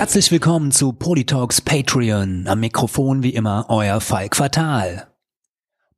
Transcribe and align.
Herzlich 0.00 0.32
willkommen 0.32 0.72
zu 0.72 0.94
Polytalks 0.94 1.60
Patreon. 1.60 2.46
Am 2.48 2.60
Mikrofon 2.60 3.22
wie 3.22 3.34
immer 3.34 3.66
euer 3.68 4.00
Falk 4.00 4.34
Fatal. 4.34 5.08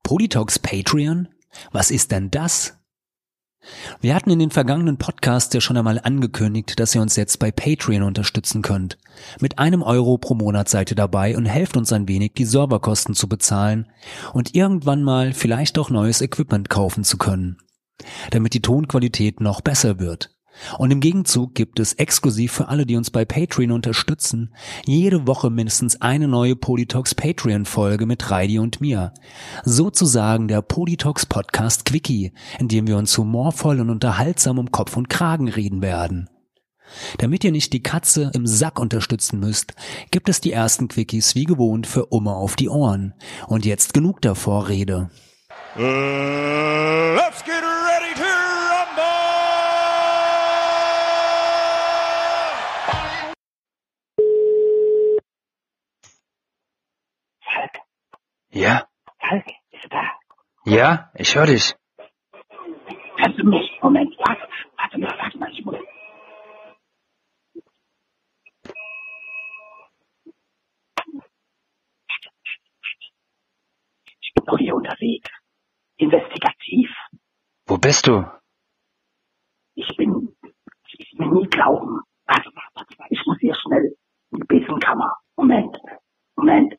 Polytalks 0.03 0.59
Patreon? 0.59 1.29
Was 1.71 1.93
ist 1.93 2.11
denn 2.11 2.29
das? 2.29 2.77
Wir 4.01 4.17
hatten 4.17 4.31
in 4.31 4.41
den 4.41 4.51
vergangenen 4.51 4.97
Podcasts 4.97 5.55
ja 5.55 5.61
schon 5.61 5.77
einmal 5.77 6.01
angekündigt, 6.01 6.81
dass 6.81 6.97
ihr 6.97 7.01
uns 7.01 7.15
jetzt 7.15 7.39
bei 7.39 7.53
Patreon 7.53 8.03
unterstützen 8.03 8.61
könnt. 8.61 8.99
Mit 9.39 9.61
einem 9.61 9.85
Euro 9.85 10.19
pro 10.19 10.35
Monat 10.35 10.69
seid 10.69 10.91
ihr 10.91 10.97
dabei 10.97 11.37
und 11.37 11.47
helft 11.47 11.77
uns 11.77 11.93
ein 11.93 12.09
wenig, 12.09 12.33
die 12.35 12.45
Serverkosten 12.45 13.15
zu 13.15 13.29
bezahlen 13.29 13.87
und 14.33 14.57
irgendwann 14.57 15.05
mal 15.05 15.33
vielleicht 15.33 15.79
auch 15.79 15.91
neues 15.91 16.23
Equipment 16.23 16.69
kaufen 16.69 17.05
zu 17.05 17.19
können, 17.19 17.59
damit 18.33 18.55
die 18.55 18.63
Tonqualität 18.63 19.41
noch 19.41 19.61
besser 19.61 20.01
wird. 20.01 20.35
Und 20.79 20.91
im 20.91 21.01
Gegenzug 21.01 21.55
gibt 21.55 21.81
es 21.81 21.95
exklusiv 21.95 22.53
für 22.53 22.69
alle, 22.69 22.87
die 22.87 22.97
uns 22.97 23.11
bei 23.11 23.25
Patreon 23.25 23.71
unterstützen, 23.71 24.55
jede 24.87 25.27
Woche 25.27 25.51
mindestens 25.51 26.01
eine 26.01 26.29
neue 26.29 26.57
Polytalks 26.57 27.15
Patreon 27.15 27.65
Folge 27.65 28.07
mit 28.07 28.31
Reidi 28.31 28.59
und 28.59 28.81
mir. 28.81 29.13
Sozusagen 29.65 30.49
der 30.49 30.63
Polytalks 30.63 31.27
Podcast 31.27 31.85
Quickie, 31.85 32.33
in 32.59 32.69
dem 32.69 32.87
wir 32.87 32.97
uns 32.97 33.17
humorvoll 33.17 33.81
und 33.81 33.91
unterhaltsam 33.91 34.59
um 34.59 34.71
Kopf 34.71 34.97
und 34.97 35.09
Kragen 35.09 35.49
reden 35.49 35.83
werden. 35.83 36.29
Damit 37.19 37.45
ihr 37.45 37.53
nicht 37.53 37.73
die 37.73 37.83
Katze 37.83 38.31
im 38.35 38.47
Sack 38.47 38.79
unterstützen 38.79 39.41
müsst, 39.41 39.75
gibt 40.11 40.29
es 40.29 40.41
die 40.41 40.53
ersten 40.53 40.89
Quickies 40.89 41.35
wie 41.35 41.45
gewohnt 41.45 41.87
für 41.87 42.07
Umme 42.07 42.35
auf 42.35 42.57
die 42.57 42.69
Ohren. 42.69 43.15
Und 43.47 43.65
jetzt 43.65 43.95
genug 43.95 44.21
der 44.21 44.35
Vorrede. 44.35 45.11
Uh, 45.75 45.81
Ja, 58.53 58.87
Falk, 59.19 59.47
ist 59.71 59.87
da. 59.91 60.03
ja, 60.67 61.11
ich 61.15 61.35
höre 61.35 61.47
dich. 61.47 61.75
Kannst 63.17 63.39
du 63.39 63.45
mich, 63.47 63.79
Moment, 63.83 64.15
warte, 64.19 64.47
warte 64.77 64.99
mal, 64.99 65.15
warte 65.19 65.39
mal, 65.39 65.51
ich 65.51 65.65
muss. 65.65 65.77
Ich 74.21 74.33
bin 74.35 74.45
doch 74.47 74.59
hier 74.59 74.75
unterwegs. 74.75 75.29
Investigativ. 75.97 76.91
Wo 77.67 77.79
bist 77.79 78.07
du? 78.07 78.25
Ich 79.75 79.97
bin, 79.97 80.37
ich 80.99 81.19
will 81.19 81.27
mir 81.29 81.41
nie 81.41 81.49
glauben. 81.49 82.01
Warte 82.27 82.51
mal, 82.55 82.65
warte 82.75 82.95
mal, 82.99 83.07
ich 83.11 83.21
muss 83.27 83.39
hier 83.41 83.55
schnell 83.55 83.97
in 84.33 84.39
die 84.41 84.45
Besenkammer. 84.47 85.17
Moment, 85.37 85.77
Moment. 86.37 86.75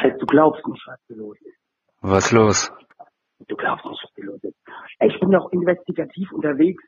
Falk, 0.00 0.18
du 0.18 0.26
glaubst 0.26 0.66
nicht, 0.66 0.86
was 0.86 1.00
hier 1.06 1.16
los 1.16 1.36
ist. 1.40 1.58
Was 2.00 2.32
los? 2.32 2.70
Du 3.46 3.56
glaubst 3.56 3.84
nicht, 3.84 4.02
was 4.02 4.10
hier 4.14 4.24
los 4.26 4.42
ist. 4.44 4.56
Ich 5.00 5.20
bin 5.20 5.30
doch 5.30 5.50
investigativ 5.52 6.30
unterwegs. 6.32 6.82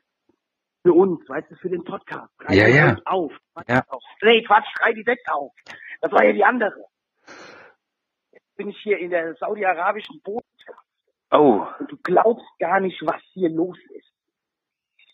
Für 0.83 0.93
uns, 0.93 1.27
weißt 1.29 1.51
du, 1.51 1.55
für 1.57 1.69
den 1.69 1.83
Podcast. 1.83 2.31
Schrei 2.41 2.55
Ja, 2.55 2.67
ja. 2.67 2.95
Auf. 3.05 3.31
Quatsch 3.53 3.69
Ja. 3.69 3.83
auf. 3.89 4.03
Nee, 4.23 4.43
Quatsch, 4.43 4.65
schrei 4.77 4.93
die 4.93 5.03
Decke 5.03 5.31
auf. 5.33 5.51
Das 6.01 6.11
war 6.11 6.23
ja 6.25 6.33
die 6.33 6.43
andere. 6.43 6.85
Jetzt 8.31 8.55
bin 8.55 8.69
ich 8.69 8.77
hier 8.81 8.97
in 8.97 9.11
der 9.11 9.35
saudi-arabischen 9.35 10.21
Botschaft. 10.23 10.79
Oh, 11.29 11.65
Und 11.79 11.91
du 11.91 11.97
glaubst 12.01 12.45
gar 12.59 12.79
nicht, 12.79 12.99
was 13.05 13.21
hier 13.33 13.49
los 13.49 13.77
ist. 13.91 14.11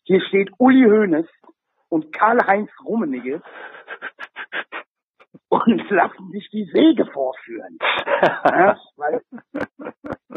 Hier 0.03 0.21
steht 0.21 0.51
Uli 0.57 0.83
Hoeneß 0.89 1.27
und 1.89 2.13
Karl-Heinz 2.13 2.71
Rummenigge 2.85 3.41
und 5.49 5.89
lassen 5.89 6.29
sich 6.31 6.49
die 6.51 6.65
Säge 6.65 7.05
vorführen. 7.05 7.77
Ja, 8.21 8.75
weil 8.97 9.21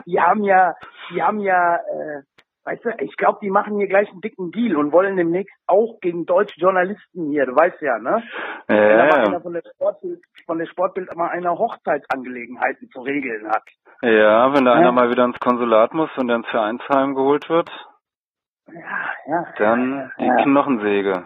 die 0.07 0.21
haben 0.21 0.45
ja, 0.45 0.75
die 1.11 1.23
haben 1.23 1.41
ja, 1.41 1.77
äh, 1.77 2.23
weißt 2.65 2.85
du, 2.85 2.91
ich 3.01 3.17
glaube, 3.17 3.39
die 3.43 3.51
machen 3.51 3.77
hier 3.79 3.89
gleich 3.89 4.11
einen 4.11 4.21
dicken 4.21 4.51
Deal 4.53 4.77
und 4.77 4.93
wollen 4.93 5.17
demnächst 5.17 5.55
auch 5.67 5.99
gegen 6.01 6.27
deutsche 6.27 6.61
Journalisten 6.61 7.31
hier, 7.31 7.47
du 7.47 7.55
weißt 7.57 7.81
ja, 7.81 7.99
ne? 7.99 8.23
ja, 8.69 9.25
Wenn 9.25 9.33
da 9.33 9.41
von 9.41 9.53
der 9.55 9.63
Sportbild, 9.75 10.21
von 10.47 10.59
der 10.59 10.67
Sportbild 10.67 11.15
mal 11.17 11.29
einer 11.31 11.59
Hochzeitsangelegenheiten 11.59 12.89
zu 12.91 13.01
regeln 13.01 13.49
hat. 13.49 13.65
ja, 14.03 14.53
wenn 14.55 14.65
da 14.65 14.73
Ja. 14.75 14.79
einer 14.79 14.93
mal 14.93 15.11
wieder 15.11 15.25
ins 15.25 15.39
Konsulat 15.41 15.93
muss 15.95 16.11
und 16.19 16.29
dann 16.29 16.43
ins 16.43 16.51
Vereinsheim 16.51 17.15
geholt 17.15 17.49
wird, 17.49 17.71
Ja, 18.69 19.11
ja. 19.27 19.45
dann 19.59 20.13
die. 20.19 20.29
Knochensäge. 20.45 21.25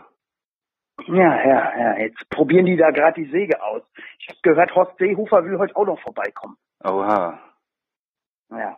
Ja, 1.07 1.45
ja, 1.45 1.79
ja. 1.79 1.99
Jetzt 1.99 2.29
probieren 2.31 2.67
die 2.67 2.77
da 2.77 2.91
gerade 2.91 3.23
die 3.23 3.31
Säge 3.31 3.63
aus. 3.63 3.83
Ich 4.19 4.29
habe 4.29 4.39
gehört, 4.43 4.75
Horst 4.75 4.97
Seehofer 4.99 5.45
will 5.45 5.59
heute 5.59 5.77
auch 5.77 5.87
noch 5.87 6.01
vorbeikommen. 6.01 6.57
Oha. 6.83 7.41
Ja. 8.51 8.77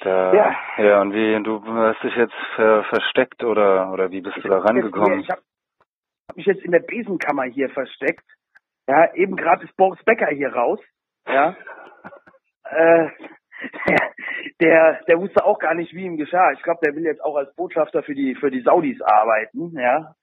Da, 0.00 0.34
Ja. 0.34 0.56
ja. 0.78 1.00
und 1.00 1.12
wie, 1.14 1.42
du 1.42 1.64
hast 1.64 2.02
dich 2.02 2.14
jetzt 2.16 2.34
ver 2.54 2.84
versteckt 2.84 3.42
oder, 3.44 3.90
oder 3.92 4.10
wie 4.10 4.20
bist 4.20 4.36
du 4.36 4.48
da 4.48 4.58
rangekommen? 4.58 5.20
Ich 5.20 5.30
habe 5.30 5.40
hab 6.28 6.36
mich 6.36 6.46
jetzt 6.46 6.64
in 6.64 6.72
der 6.72 6.80
Besenkammer 6.80 7.44
hier 7.44 7.70
versteckt. 7.70 8.24
Ja, 8.88 9.14
eben 9.14 9.36
gerade 9.36 9.64
ist 9.64 9.76
Boris 9.76 10.02
Becker 10.04 10.28
hier 10.28 10.52
raus. 10.52 10.80
Ja. 11.26 11.56
äh, 12.64 13.08
der, 14.60 15.00
der 15.08 15.18
wusste 15.18 15.44
auch 15.44 15.58
gar 15.58 15.74
nicht, 15.74 15.94
wie 15.94 16.04
ihm 16.04 16.16
geschah. 16.16 16.52
Ich 16.52 16.62
glaube, 16.62 16.80
der 16.84 16.94
will 16.94 17.04
jetzt 17.04 17.24
auch 17.24 17.36
als 17.36 17.54
Botschafter 17.54 18.02
für 18.02 18.14
die 18.14 18.34
für 18.34 18.50
die 18.50 18.60
Saudis 18.60 19.00
arbeiten. 19.00 19.72
Ja. 19.78 20.14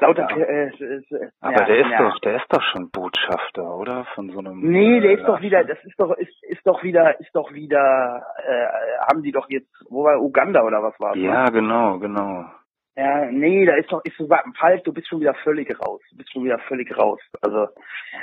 Lauter. 0.00 0.28
Ja. 0.30 0.36
Äh, 0.36 0.68
äh, 0.68 1.02
äh, 1.10 1.30
Aber 1.40 1.52
ja, 1.60 1.64
der 1.64 1.76
ist 1.78 1.90
ja. 1.90 1.98
doch, 1.98 2.18
der 2.20 2.36
ist 2.36 2.46
doch 2.52 2.62
schon 2.62 2.90
Botschafter, 2.90 3.76
oder? 3.76 4.04
Von 4.14 4.30
so 4.30 4.38
einem. 4.40 4.60
Nee, 4.60 5.00
der 5.00 5.12
äh, 5.12 5.14
ist 5.14 5.24
doch 5.24 5.40
wieder, 5.40 5.64
das 5.64 5.78
ist 5.84 5.98
doch, 5.98 6.16
ist, 6.16 6.42
ist 6.44 6.66
doch 6.66 6.82
wieder, 6.82 7.18
ist 7.20 7.34
doch 7.34 7.52
wieder, 7.52 8.26
äh, 8.46 8.66
haben 9.10 9.22
die 9.22 9.32
doch 9.32 9.48
jetzt, 9.48 9.70
wo 9.88 10.04
war 10.04 10.20
Uganda 10.20 10.62
oder 10.62 10.82
was 10.82 10.98
war 11.00 11.16
Ja, 11.16 11.46
genau, 11.46 11.98
genau. 11.98 12.44
Ja, 12.98 13.26
nee, 13.30 13.66
da 13.66 13.74
ist 13.74 13.92
doch, 13.92 14.02
ist 14.04 14.16
so, 14.16 14.26
Falk, 14.58 14.82
du 14.84 14.92
bist 14.92 15.06
schon 15.06 15.20
wieder 15.20 15.34
völlig 15.34 15.68
raus. 15.80 16.00
Du 16.10 16.16
bist 16.16 16.32
schon 16.32 16.44
wieder 16.44 16.58
völlig 16.60 16.96
raus. 16.96 17.20
Also, 17.42 17.68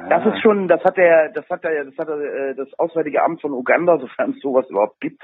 das 0.09 0.25
Ja. 0.25 0.33
ist 0.33 0.41
schon, 0.41 0.67
das 0.67 0.83
hat 0.83 0.97
der, 0.97 1.29
das 1.29 1.47
hat 1.47 1.63
der, 1.63 1.85
das 1.85 1.95
hat 1.95 2.07
der, 2.07 2.17
äh, 2.17 2.55
das 2.55 2.67
Auswärtige 2.79 3.21
Amt 3.21 3.41
von 3.41 3.51
Uganda, 3.51 3.99
sofern 3.99 4.31
es 4.31 4.39
sowas 4.41 4.67
überhaupt 4.71 4.99
gibt, 4.99 5.21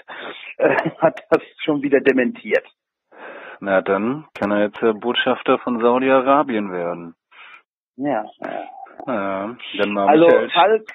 äh, 0.58 0.70
hat 1.00 1.20
das 1.32 1.42
schon 1.64 1.82
wieder 1.82 2.00
dementiert. 2.00 2.64
Na 3.62 3.82
dann 3.82 4.26
kann 4.34 4.52
er 4.52 4.62
jetzt 4.62 4.82
der 4.82 4.94
Botschafter 4.94 5.60
von 5.60 5.80
Saudi-Arabien 5.80 6.72
werden. 6.72 7.16
Ja, 7.98 8.26
ja. 8.42 8.70
Ja, 9.08 9.56
dann 9.78 9.94
mal 9.94 10.10
Also, 10.10 10.26
Michael 10.26 10.50
Falk, 10.50 10.88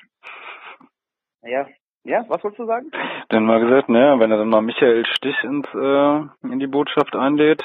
ja, 1.42 1.66
ja, 2.04 2.24
was 2.28 2.42
wolltest 2.44 2.60
du 2.60 2.66
sagen? 2.66 2.90
Dann 3.28 3.44
mal 3.46 3.60
gesagt, 3.60 3.88
ne, 3.88 4.16
wenn 4.18 4.30
er 4.30 4.38
dann 4.38 4.48
mal 4.48 4.60
Michael 4.60 5.04
Stich 5.06 5.42
ins, 5.42 5.66
äh, 5.74 6.48
in 6.52 6.58
die 6.58 6.66
Botschaft 6.66 7.16
einlädt, 7.16 7.62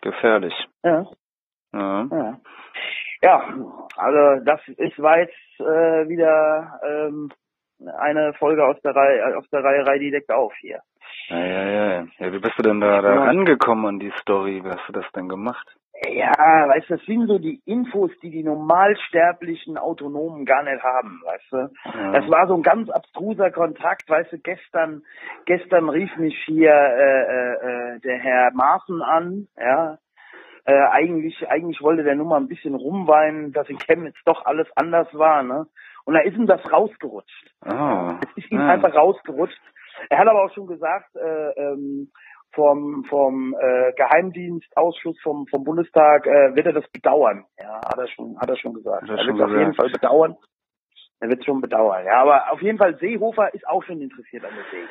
gefährlich. 0.00 0.54
Ja. 0.82 1.06
Ja. 1.72 2.06
Ja, 2.10 2.38
ja 3.22 3.54
also 3.96 4.44
das 4.44 4.60
ist 4.68 4.78
jetzt 4.78 5.60
äh, 5.60 6.08
wieder 6.08 6.80
ähm, 6.86 7.32
eine 7.98 8.32
Folge 8.34 8.64
aus 8.64 8.80
der 8.82 8.94
Reihe 8.94 9.36
aus 9.36 9.48
der 9.50 9.64
Reihe 9.64 9.86
Reihe 9.86 9.98
die 9.98 10.10
deckt 10.10 10.30
auf 10.30 10.54
hier. 10.60 10.80
Ja, 11.28 11.38
ja, 11.38 11.64
ja. 11.64 12.06
ja 12.18 12.32
wie 12.32 12.38
bist 12.38 12.58
du 12.58 12.62
denn 12.62 12.80
da, 12.80 13.00
da 13.00 13.14
Ja. 13.14 13.24
rangekommen 13.24 13.86
an 13.86 13.98
die 13.98 14.12
Story? 14.20 14.62
Wie 14.64 14.68
hast 14.68 14.88
du 14.88 14.92
das 14.92 15.06
denn 15.12 15.28
gemacht? 15.28 15.66
Ja, 16.10 16.68
weißt 16.68 16.90
du, 16.90 16.96
das 16.96 17.06
sind 17.06 17.28
so 17.28 17.38
die 17.38 17.62
Infos, 17.64 18.10
die 18.20 18.30
die 18.30 18.42
normalsterblichen 18.42 19.78
Autonomen 19.78 20.44
gar 20.44 20.62
nicht 20.64 20.82
haben, 20.82 21.22
weißt 21.24 21.52
du. 21.52 21.56
Ja. 21.98 22.12
Das 22.12 22.30
war 22.30 22.48
so 22.48 22.54
ein 22.54 22.62
ganz 22.62 22.90
abstruser 22.90 23.50
Kontakt, 23.52 24.08
weißt 24.10 24.32
du, 24.32 24.38
gestern, 24.38 25.02
gestern 25.46 25.88
rief 25.88 26.14
mich 26.16 26.36
hier 26.46 26.72
äh, 26.72 27.22
äh, 27.22 27.94
äh, 27.94 28.00
der 28.00 28.18
Herr 28.18 28.50
Maaßen 28.52 29.02
an, 29.02 29.46
ja. 29.56 29.98
Äh, 30.66 30.86
eigentlich, 30.90 31.48
eigentlich 31.48 31.80
wollte 31.82 32.04
der 32.04 32.16
nur 32.16 32.26
mal 32.26 32.40
ein 32.40 32.48
bisschen 32.48 32.74
rumweinen, 32.74 33.52
dass 33.52 33.68
in 33.68 33.78
Chemnitz 33.78 34.16
doch 34.24 34.46
alles 34.46 34.66
anders 34.76 35.08
war, 35.12 35.42
ne? 35.42 35.66
Und 36.06 36.14
da 36.14 36.20
ist 36.20 36.36
ihm 36.36 36.46
das 36.46 36.60
rausgerutscht. 36.70 37.54
Oh. 37.64 38.14
Es 38.36 38.44
ist 38.44 38.50
ihm 38.50 38.60
ja. 38.60 38.68
einfach 38.68 38.94
rausgerutscht. 38.94 39.60
Er 40.10 40.18
hat 40.18 40.28
aber 40.28 40.44
auch 40.44 40.52
schon 40.54 40.66
gesagt, 40.66 41.14
äh, 41.16 41.50
ähm, 41.60 42.10
vom, 42.52 43.04
vom 43.08 43.54
äh, 43.60 43.92
Geheimdienstausschuss 43.94 45.20
vom, 45.22 45.46
vom 45.48 45.64
Bundestag 45.64 46.26
äh, 46.26 46.54
wird 46.54 46.66
er 46.66 46.72
das 46.72 46.88
bedauern. 46.88 47.44
Ja, 47.58 47.80
hat 47.84 47.98
er 47.98 48.06
schon, 48.08 48.38
hat 48.40 48.48
er 48.48 48.56
schon 48.56 48.74
gesagt. 48.74 49.08
Er 49.08 49.16
er 49.18 49.26
wird 49.26 49.36
es 49.36 49.42
auf 49.42 49.50
jeden. 49.50 49.74
Fall 49.74 49.90
bedauern. 49.90 50.36
Er 51.20 51.28
wird 51.28 51.44
schon 51.44 51.60
bedauern. 51.60 52.04
Ja, 52.06 52.20
aber 52.22 52.52
auf 52.52 52.62
jeden 52.62 52.78
Fall 52.78 52.96
Seehofer 52.98 53.52
ist 53.54 53.66
auch 53.66 53.82
schon 53.84 54.00
interessiert 54.00 54.44
an 54.44 54.52
der 54.54 54.64
Säge. 54.70 54.88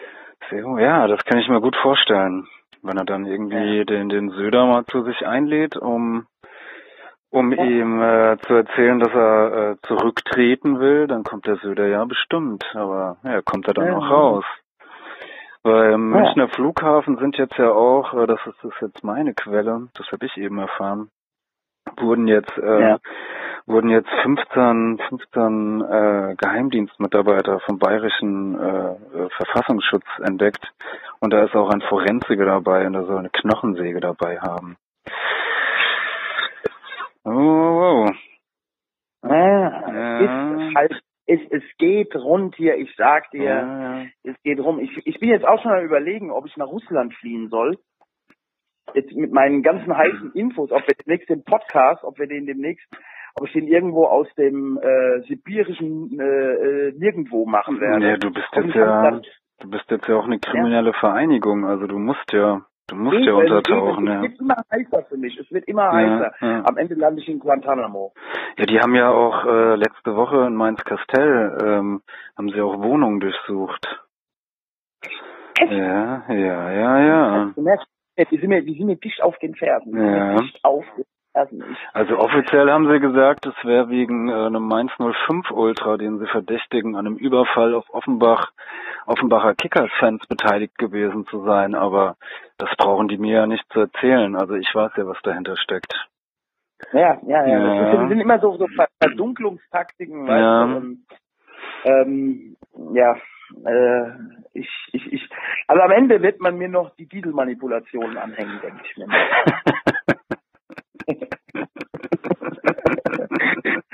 Sehr, 0.77 0.83
ja, 0.83 1.07
das 1.07 1.23
kann 1.25 1.39
ich 1.39 1.47
mir 1.47 1.61
gut 1.61 1.75
vorstellen. 1.77 2.47
Wenn 2.81 2.97
er 2.97 3.05
dann 3.05 3.25
irgendwie 3.25 3.85
den, 3.85 4.09
den 4.09 4.29
Söder 4.29 4.65
mal 4.65 4.85
zu 4.85 5.03
sich 5.03 5.25
einlädt, 5.25 5.77
um 5.77 6.27
um 7.29 7.51
Ja. 7.51 7.63
ihm 7.63 7.99
äh, 7.99 8.37
zu 8.45 8.53
erzählen, 8.53 8.99
dass 8.99 9.11
er 9.11 9.71
äh, 9.71 9.75
zurücktreten 9.87 10.79
will, 10.79 11.07
dann 11.07 11.23
kommt 11.23 11.47
der 11.47 11.55
Söder 11.55 11.87
ja 11.87 12.05
bestimmt. 12.05 12.63
Aber 12.75 13.17
ja, 13.23 13.41
kommt 13.41 13.67
er 13.67 13.73
dann 13.73 13.87
Ja. 13.87 13.97
auch 13.97 14.09
raus. 14.09 14.45
Beim 15.63 16.09
Münchner 16.09 16.49
Flughafen 16.49 17.17
sind 17.17 17.37
jetzt 17.37 17.57
ja 17.57 17.71
auch, 17.71 18.13
äh, 18.13 18.27
das 18.27 18.39
ist, 18.45 18.57
das 18.61 18.73
ist 18.73 18.81
jetzt 18.81 19.03
meine 19.03 19.33
Quelle, 19.33 19.87
das 19.95 20.11
habe 20.11 20.25
ich 20.25 20.35
eben 20.37 20.59
erfahren, 20.59 21.09
wurden 21.97 22.27
jetzt 22.27 22.57
äh, 22.57 22.81
Ja. 22.81 22.97
wurden 23.65 23.89
jetzt 23.89 24.09
15, 24.23 24.99
15 25.07 25.81
äh, 25.81 26.35
Geheimdienstmitarbeiter 26.35 27.61
vom 27.61 27.79
bayerischen 27.79 28.59
äh, 28.59 28.91
äh, 28.91 29.29
Verfassungsschutz 29.37 30.05
entdeckt 30.21 30.69
und 31.21 31.31
da 31.31 31.43
ist 31.45 31.55
auch 31.55 31.69
ein 31.69 31.81
Forensiker 31.81 32.45
dabei 32.45 32.85
und 32.85 32.93
da 32.93 33.03
soll 33.05 33.19
eine 33.19 33.29
Knochensäge 33.29 34.01
dabei 34.01 34.39
haben. 34.39 34.75
Oh, 37.23 37.31
oh. 37.31 38.09
Ja, 39.23 39.93
Ja. 39.93 40.19
Ist 40.19 40.75
halt, 40.75 41.01
es, 41.25 41.39
es 41.49 41.63
geht 41.77 42.15
rund 42.15 42.55
hier, 42.55 42.75
ich 42.75 42.93
sag 42.97 43.31
dir, 43.31 43.43
Ja, 43.43 44.01
ja. 44.01 44.05
es 44.23 44.35
geht 44.43 44.59
rum. 44.59 44.79
Ich, 44.79 45.05
ich 45.05 45.19
bin 45.19 45.29
jetzt 45.29 45.45
auch 45.45 45.61
schon 45.61 45.71
am 45.71 45.83
überlegen, 45.83 46.31
ob 46.31 46.45
ich 46.45 46.57
nach 46.57 46.67
Russland 46.67 47.13
fliehen 47.15 47.49
soll. 47.49 47.77
Jetzt 48.93 49.13
mit 49.15 49.31
meinen 49.31 49.63
ganzen 49.63 49.95
heißen 49.95 50.33
Infos, 50.33 50.71
ob 50.71 50.85
wir 50.85 50.95
demnächst 50.95 51.29
den 51.29 51.43
Podcast, 51.43 52.03
ob 52.03 52.19
wir 52.19 52.27
den 52.27 52.45
demnächst, 52.45 52.85
ob 53.35 53.47
ich 53.47 53.53
den 53.53 53.67
irgendwo 53.67 54.05
aus 54.05 54.27
dem 54.35 54.77
äh, 54.77 55.21
sibirischen 55.21 56.19
äh, 56.19 56.23
äh, 56.23 56.93
nirgendwo 56.97 57.45
machen 57.45 57.79
werde. 57.79 58.05
Ja, 58.05 58.17
du 58.17 58.31
bist 58.31 58.49
jetzt 58.53 58.75
ja, 58.75 59.21
du 59.61 59.69
bist 59.69 59.89
jetzt 59.89 60.07
ja 60.07 60.17
auch 60.17 60.25
eine 60.25 60.39
kriminelle 60.39 60.93
Vereinigung, 60.93 61.65
also 61.65 61.87
du 61.87 61.97
musst 61.97 62.31
ja, 62.33 62.65
du 62.87 62.95
musst 62.95 63.17
ja 63.19 63.31
Eben, 63.33 63.37
untertauchen, 63.37 64.05
eben, 64.07 64.13
ja. 64.13 64.15
Es 64.17 64.31
wird 64.31 64.39
immer 64.39 64.55
heißer 64.71 65.03
für 65.09 65.17
mich. 65.17 65.37
Es 65.39 65.51
wird 65.51 65.65
immer 65.67 65.83
Ja, 65.83 65.91
heißer. 65.93 66.33
ja. 66.41 66.63
Am 66.65 66.77
Ende 66.77 66.95
lande 66.95 67.21
ich 67.21 67.27
in 67.29 67.39
Guantanamo. 67.39 68.13
Ja, 68.57 68.65
die 68.65 68.79
haben 68.79 68.95
ja 68.95 69.09
auch 69.09 69.45
äh, 69.45 69.75
letzte 69.75 70.15
Woche 70.15 70.45
in 70.47 70.55
Mainz-Kastell, 70.55 71.57
ähm, 71.63 72.01
haben 72.37 72.49
sie 72.49 72.61
auch 72.61 72.81
Wohnungen 72.81 73.19
durchsucht. 73.19 73.85
Echt? 75.59 75.71
Ja, 75.71 76.23
ja, 76.29 76.71
ja, 76.71 76.99
ja. 76.99 77.51
Du 77.55 77.61
merkst, 77.61 77.87
die 78.31 78.37
sind 78.37 78.49
mir, 78.49 78.61
die 78.63 78.75
sind 78.77 78.85
mir 78.87 78.95
dicht 78.97 79.21
auf 79.21 79.37
den 79.39 79.55
mir 79.85 80.17
Ja. 80.17 80.35
Dicht 80.35 80.59
auf 80.63 80.85
den 80.97 81.05
Also 81.93 82.17
offiziell 82.19 82.69
haben 82.69 82.91
sie 82.91 82.99
gesagt, 82.99 83.45
es 83.47 83.55
wäre 83.65 83.89
wegen 83.89 84.29
äh, 84.29 84.33
einem 84.33 84.67
Mainz 84.67 84.91
05 84.97 85.49
Ultra, 85.51 85.97
den 85.97 86.19
sie 86.19 86.27
verdächtigen, 86.27 86.95
an 86.95 87.07
einem 87.07 87.17
Überfall 87.17 87.73
auf 87.73 87.89
Offenbach, 87.91 88.51
Offenbacher 89.07 89.55
Kickers-Fans 89.55 90.27
beteiligt 90.27 90.77
gewesen 90.77 91.25
zu 91.27 91.43
sein. 91.43 91.73
Aber 91.75 92.15
das 92.57 92.69
brauchen 92.77 93.07
die 93.07 93.17
mir 93.17 93.33
ja 93.33 93.47
nicht 93.47 93.65
zu 93.73 93.79
erzählen. 93.81 94.35
Also 94.35 94.53
ich 94.53 94.73
weiß 94.73 94.91
ja, 94.95 95.07
was 95.07 95.17
dahinter 95.23 95.57
steckt. 95.57 95.93
ja, 96.91 97.17
ja, 97.25 97.45
ja. 97.47 97.59
Ja. 97.59 97.85
Das 97.99 98.09
sind, 98.09 98.19
immer 98.19 98.39
so, 98.39 98.55
so 98.57 98.67
Ver- 98.67 98.89
Verdunklungstaktiken, 99.01 100.27
weißt 100.27 100.39
Ja. 100.39 100.65
du, 100.65 100.75
und, 100.77 101.05
ähm, 101.85 102.55
ja, 102.93 103.15
äh, 103.65 104.11
ich, 104.53 104.69
ich, 104.91 105.13
ich, 105.13 105.29
also 105.67 105.81
am 105.81 105.91
Ende 105.91 106.21
wird 106.21 106.39
man 106.39 106.57
mir 106.57 106.69
noch 106.69 106.95
die 106.95 107.07
Dieselmanipulationen 107.07 108.17
anhängen, 108.17 108.59
denke 108.61 108.83
ich 108.85 108.97
mir. 108.97 109.07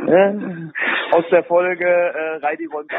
Äh, 0.10 0.34
Aus 1.12 1.26
der 1.30 1.44
Folge 1.44 1.86
äh, 1.86 2.38
Reidi 2.38 2.68
auf. 2.68 2.84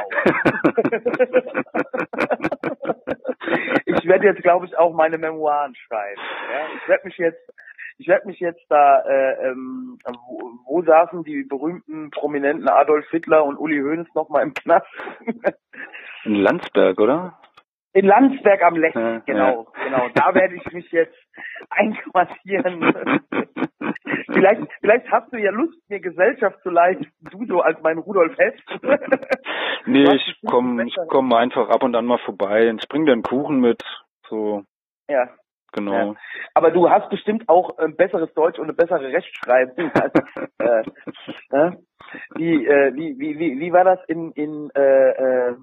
ich 3.85 4.07
werde 4.07 4.27
jetzt, 4.27 4.43
glaube 4.43 4.67
ich, 4.67 4.79
auch 4.79 4.95
meine 4.95 5.19
Memoiren 5.19 5.75
schreiben. 5.75 6.21
Ja? 6.53 6.61
Ich 6.77 6.89
werde 6.89 7.07
mich 7.07 7.19
jetzt, 7.19 7.53
ich 7.99 8.07
werde 8.07 8.29
mich 8.29 8.39
jetzt 8.39 8.65
da, 8.69 9.01
äh, 9.01 9.49
ähm, 9.49 9.99
wo, 10.07 10.53
wo 10.67 10.83
saßen 10.83 11.25
die 11.25 11.43
berühmten 11.43 12.11
Prominenten 12.11 12.69
Adolf 12.69 13.09
Hitler 13.11 13.45
und 13.45 13.57
Uli 13.57 13.81
Hoeneß 13.81 14.15
noch 14.15 14.29
mal 14.29 14.43
im 14.43 14.55
Knast? 14.55 14.87
In 16.25 16.37
Landsberg, 16.37 17.01
oder? 17.01 17.41
In 17.93 18.07
Landsberg 18.07 18.63
am 18.63 18.77
Lech, 18.77 18.95
Ja, 18.95 19.19
genau, 19.27 19.67
genau. 19.85 20.09
Da 20.15 20.33
werde 20.33 20.55
ich 20.55 20.73
mich 20.73 20.93
jetzt 20.93 21.19
einquartieren. 21.71 22.95
vielleicht, 24.33 24.63
vielleicht 24.81 25.11
hast 25.11 25.33
du 25.33 25.37
ja 25.37 25.51
Lust, 25.51 25.79
mir 25.89 26.01
Gesellschaft 26.01 26.61
zu 26.63 26.71
leisten, 26.71 27.07
du 27.21 27.45
so 27.47 27.61
als 27.61 27.81
mein 27.83 27.99
Rudolf 27.99 28.37
Hess. 28.39 28.55
Nee, 29.87 30.05
ich 30.15 30.41
komme 30.47 30.85
ich 30.85 30.95
komm 31.09 31.33
einfach 31.33 31.71
ab 31.71 31.83
und 31.83 31.97
an 31.97 32.05
mal 32.05 32.19
vorbei 32.19 32.69
und 32.69 32.83
ich 32.83 32.89
bring 32.89 33.07
dir 33.07 33.13
einen 33.13 33.23
Kuchen 33.23 33.61
mit. 33.61 33.83
So, 34.29 34.63
ja. 35.09 35.29
genau. 35.73 36.17
Aber 36.55 36.71
du 36.71 36.91
hast 36.91 37.09
bestimmt 37.09 37.49
auch 37.49 37.79
ein 37.79 37.97
besseres 37.97 38.33
Deutsch 38.35 38.59
und 38.59 38.65
eine 38.65 38.75
bessere 38.75 39.11
Rechtschreibung. 39.13 39.91
als, 39.95 40.13
äh, 40.59 40.83
äh, 41.57 41.73
wie, 42.35 42.67
äh, 42.67 42.95
wie, 42.95 43.19
wie, 43.19 43.39
wie, 43.39 43.59
wie 43.59 43.73
war 43.73 43.85
das 43.85 44.01
in, 44.07 44.33
in 44.33 44.71
äh, 44.75 45.11
äh, 45.11 45.55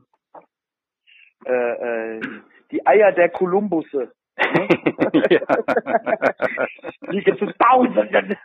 äh, 1.46 2.18
äh, 2.18 2.22
die 2.72 2.86
Eier 2.86 3.12
der 3.12 3.30
Kolumbusse? 3.30 4.12
Ja. 5.30 5.42
Die 7.12 7.24
gibt 7.24 7.42
es 7.42 7.58
tausenden. 7.58 8.38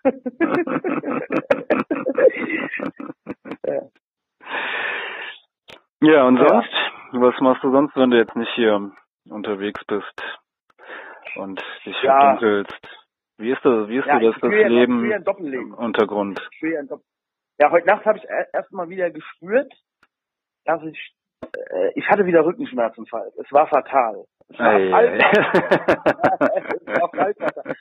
ja, 6.00 6.24
und 6.24 6.38
sonst? 6.38 6.70
Was 7.12 7.38
machst 7.40 7.62
du 7.62 7.70
sonst, 7.70 7.94
wenn 7.96 8.10
du 8.10 8.16
jetzt 8.16 8.34
nicht 8.36 8.52
hier 8.54 8.90
unterwegs 9.28 9.84
bist 9.86 10.22
und 11.36 11.62
dich 11.84 12.00
Ja. 12.02 12.36
verdunkelst? 12.36 12.88
Wie 13.38 13.50
ist 13.50 13.64
das, 13.64 13.88
wie 13.88 13.98
ist 13.98 14.06
ja, 14.06 14.18
so 14.20 14.30
das, 14.30 14.40
das 14.40 14.52
ja, 14.52 14.68
Leben 14.68 15.10
im 15.10 15.74
Untergrund? 15.74 16.40
Ja, 17.58 17.70
heute 17.70 17.86
Nacht 17.86 18.06
habe 18.06 18.18
ich 18.18 18.24
erst 18.52 18.72
mal 18.72 18.88
wieder 18.88 19.10
gespürt, 19.10 19.72
dass 20.64 20.82
ich 20.84 21.14
ich 21.94 22.08
hatte 22.08 22.26
wieder 22.26 22.44
Rückenschmerzen. 22.44 23.04
Es 23.04 23.52
war 23.52 23.66
fatal. 23.66 24.24
Es 24.48 24.58
war 24.58 24.74
Ei, 24.74 24.90
fatal. 24.90 25.08
ei. 25.08 26.62
Es 26.84 27.00
war 27.00 27.10
fatal. 27.10 27.76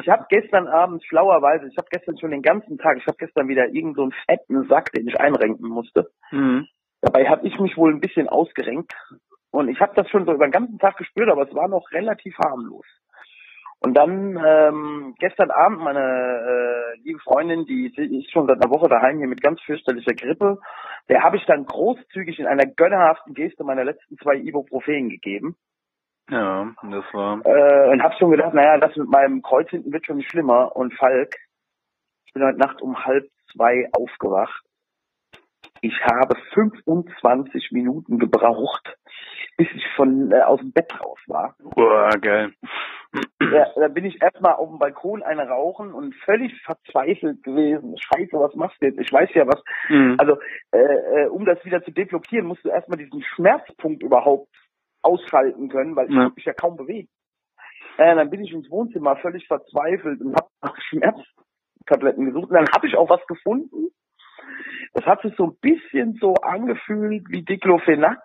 Ich 0.00 0.08
habe 0.08 0.26
gestern 0.28 0.66
Abend 0.68 1.04
schlauerweise, 1.04 1.66
ich 1.66 1.76
habe 1.76 1.88
gestern 1.90 2.18
schon 2.18 2.30
den 2.30 2.42
ganzen 2.42 2.78
Tag, 2.78 2.96
ich 2.98 3.06
habe 3.06 3.16
gestern 3.18 3.48
wieder 3.48 3.68
irgend 3.68 3.96
so 3.96 4.02
einen 4.02 4.14
fetten 4.26 4.66
Sack, 4.68 4.92
den 4.92 5.08
ich 5.08 5.20
einrenken 5.20 5.68
musste. 5.68 6.10
Hm. 6.30 6.66
Dabei 7.00 7.28
habe 7.28 7.46
ich 7.46 7.58
mich 7.58 7.76
wohl 7.76 7.92
ein 7.92 8.00
bisschen 8.00 8.28
ausgerenkt 8.28 8.92
und 9.50 9.68
ich 9.68 9.80
habe 9.80 9.92
das 9.94 10.08
schon 10.10 10.26
so 10.26 10.32
über 10.32 10.46
den 10.46 10.52
ganzen 10.52 10.78
Tag 10.78 10.96
gespürt, 10.96 11.30
aber 11.30 11.48
es 11.48 11.54
war 11.54 11.68
noch 11.68 11.90
relativ 11.92 12.36
harmlos. 12.38 12.86
Und 13.82 13.94
dann 13.94 14.36
ähm, 14.36 15.14
gestern 15.18 15.50
Abend 15.50 15.80
meine 15.80 16.00
äh, 16.00 16.98
liebe 17.02 17.18
Freundin, 17.20 17.64
die, 17.64 17.90
die 17.90 18.18
ist 18.18 18.30
schon 18.30 18.46
seit 18.46 18.62
einer 18.62 18.70
Woche 18.70 18.88
daheim 18.88 19.18
hier 19.18 19.26
mit 19.26 19.42
ganz 19.42 19.60
fürchterlicher 19.62 20.12
Grippe, 20.12 20.58
der 21.08 21.22
habe 21.22 21.38
ich 21.38 21.46
dann 21.46 21.64
großzügig 21.64 22.38
in 22.38 22.46
einer 22.46 22.66
gönnerhaften 22.66 23.32
Geste 23.32 23.64
meine 23.64 23.84
letzten 23.84 24.18
zwei 24.18 24.36
Ibuprofen 24.36 25.08
gegeben 25.08 25.56
Ja, 26.28 26.70
das 26.82 27.04
war. 27.14 27.40
äh, 27.46 27.90
und 27.90 28.02
habe 28.02 28.14
schon 28.18 28.30
gedacht, 28.30 28.52
naja, 28.52 28.76
das 28.78 28.94
mit 28.96 29.08
meinem 29.08 29.40
Kreuz 29.40 29.70
hinten 29.70 29.92
wird 29.92 30.04
schon 30.04 30.22
schlimmer. 30.22 30.76
Und 30.76 30.92
Falk, 30.94 31.34
ich 32.26 32.34
bin 32.34 32.44
heute 32.44 32.58
Nacht 32.58 32.82
um 32.82 33.02
halb 33.02 33.24
zwei 33.52 33.88
aufgewacht. 33.92 34.62
Ich 35.82 35.98
habe 36.04 36.36
25 36.54 37.70
Minuten 37.72 38.18
gebraucht, 38.18 38.96
bis 39.56 39.68
ich 39.74 39.84
von 39.96 40.30
äh, 40.32 40.40
aus 40.42 40.60
dem 40.60 40.72
Bett 40.72 40.92
raus 41.00 41.18
war. 41.26 41.54
Boah, 41.74 42.10
geil. 42.20 42.52
Ja, 43.40 43.66
da 43.74 43.88
bin 43.88 44.04
ich 44.04 44.22
erstmal 44.22 44.54
auf 44.54 44.68
dem 44.68 44.78
Balkon 44.78 45.22
eine 45.22 45.48
rauchen 45.48 45.92
und 45.92 46.14
völlig 46.24 46.52
verzweifelt 46.62 47.42
gewesen. 47.42 47.96
Scheiße, 47.98 48.32
was 48.38 48.54
machst 48.54 48.80
du 48.80 48.86
jetzt? 48.86 49.00
Ich 49.00 49.12
weiß 49.12 49.30
ja 49.34 49.46
was. 49.46 49.62
Hm. 49.86 50.16
Also, 50.18 50.36
äh, 50.72 50.78
äh, 51.24 51.26
um 51.28 51.44
das 51.44 51.64
wieder 51.64 51.82
zu 51.82 51.90
deblockieren, 51.90 52.46
musst 52.46 52.64
du 52.64 52.68
erstmal 52.68 52.98
diesen 52.98 53.22
Schmerzpunkt 53.22 54.02
überhaupt 54.02 54.48
ausschalten 55.02 55.68
können, 55.68 55.96
weil 55.96 56.08
ich 56.08 56.14
Ja. 56.14 56.30
mich 56.34 56.44
ja 56.44 56.52
kaum 56.52 56.76
bewegt. 56.76 57.10
Äh, 57.96 58.14
dann 58.14 58.30
bin 58.30 58.44
ich 58.44 58.52
ins 58.52 58.70
Wohnzimmer 58.70 59.16
völlig 59.16 59.46
verzweifelt 59.48 60.20
und 60.20 60.36
habe 60.36 60.48
nach 60.62 60.76
Schmerztabletten 60.82 62.26
gesucht. 62.26 62.50
Und 62.50 62.54
dann 62.54 62.68
habe 62.72 62.86
ich 62.86 62.96
auch 62.96 63.10
was 63.10 63.26
gefunden. 63.26 63.88
Hat 65.10 65.22
sich 65.22 65.34
so 65.36 65.46
ein 65.46 65.56
bisschen 65.60 66.16
so 66.20 66.34
angefühlt 66.34 67.24
wie 67.30 67.42
Diclofenac. 67.42 68.20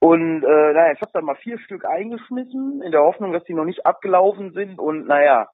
Und 0.00 0.42
äh, 0.42 0.72
naja, 0.72 0.92
ich 0.92 1.00
habe 1.02 1.10
dann 1.12 1.26
mal 1.26 1.34
vier 1.34 1.58
Stück 1.58 1.84
eingeschmissen, 1.84 2.80
in 2.80 2.90
der 2.90 3.02
Hoffnung, 3.02 3.34
dass 3.34 3.44
die 3.44 3.52
noch 3.52 3.66
nicht 3.66 3.84
abgelaufen 3.84 4.54
sind. 4.54 4.78
Und 4.78 5.06
naja, 5.06 5.46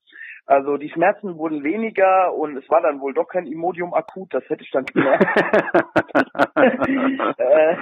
also 0.46 0.76
die 0.76 0.90
Schmerzen 0.90 1.36
wurden 1.36 1.64
weniger 1.64 2.32
und 2.32 2.56
es 2.56 2.70
war 2.70 2.80
dann 2.80 3.00
wohl 3.00 3.12
doch 3.12 3.26
kein 3.26 3.48
Imodium 3.48 3.92
akut, 3.92 4.32
das 4.32 4.48
hätte 4.48 4.62
ich 4.62 4.70
dann 4.70 4.84
gemerkt. 4.84 5.24
äh, 7.38 7.76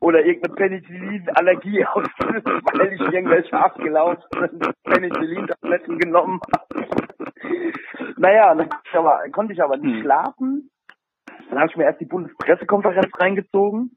oder 0.00 0.22
irgendeine 0.22 0.54
Penicillin-Allergie 0.54 1.82
ausgelöst, 1.86 2.46
weil 2.46 2.92
ich 2.92 3.00
irgendwelche 3.00 3.56
abgelaufenen 3.56 4.60
Penicillin-Tabletten 4.84 5.98
genommen 5.98 6.42
habe. 6.52 6.81
Naja, 8.22 8.54
dann, 8.54 8.68
konnte 8.68 8.84
ich 8.88 8.94
aber, 8.94 9.22
konnte 9.32 9.52
ich 9.52 9.62
aber 9.62 9.76
nicht 9.78 9.96
Hm. 9.96 10.02
schlafen. 10.02 10.70
Dann 11.50 11.58
habe 11.58 11.68
ich 11.70 11.76
mir 11.76 11.84
erst 11.84 12.00
die 12.00 12.06
Bundespressekonferenz 12.06 13.10
reingezogen 13.18 13.96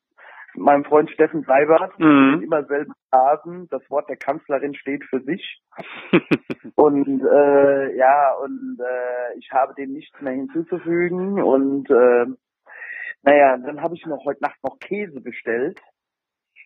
mit 0.55 0.63
meinem 0.65 0.83
Freund 0.83 1.11
Steffen 1.11 1.43
Seibert. 1.43 1.97
Mhm. 1.99 2.41
Immer 2.43 2.63
selben 2.65 2.93
Phasen. 3.11 3.67
Das 3.69 3.87
Wort 3.91 4.09
der 4.09 4.17
Kanzlerin 4.17 4.73
steht 4.73 5.03
für 5.05 5.21
sich. 5.21 5.61
Und 6.75 7.21
äh, 7.23 7.95
ja, 7.95 8.33
und 8.43 8.79
äh, 8.79 9.37
ich 9.37 9.51
habe 9.51 9.73
dem 9.75 9.91
nichts 9.93 10.19
mehr 10.21 10.33
hinzuzufügen. 10.33 11.41
Und 11.41 11.89
äh, 11.89 12.25
naja, 13.21 13.57
dann 13.57 13.81
habe 13.81 13.95
ich 13.95 14.05
noch 14.05 14.25
heute 14.25 14.41
Nacht 14.41 14.57
noch 14.63 14.79
Käse 14.79 15.21
bestellt. 15.21 15.79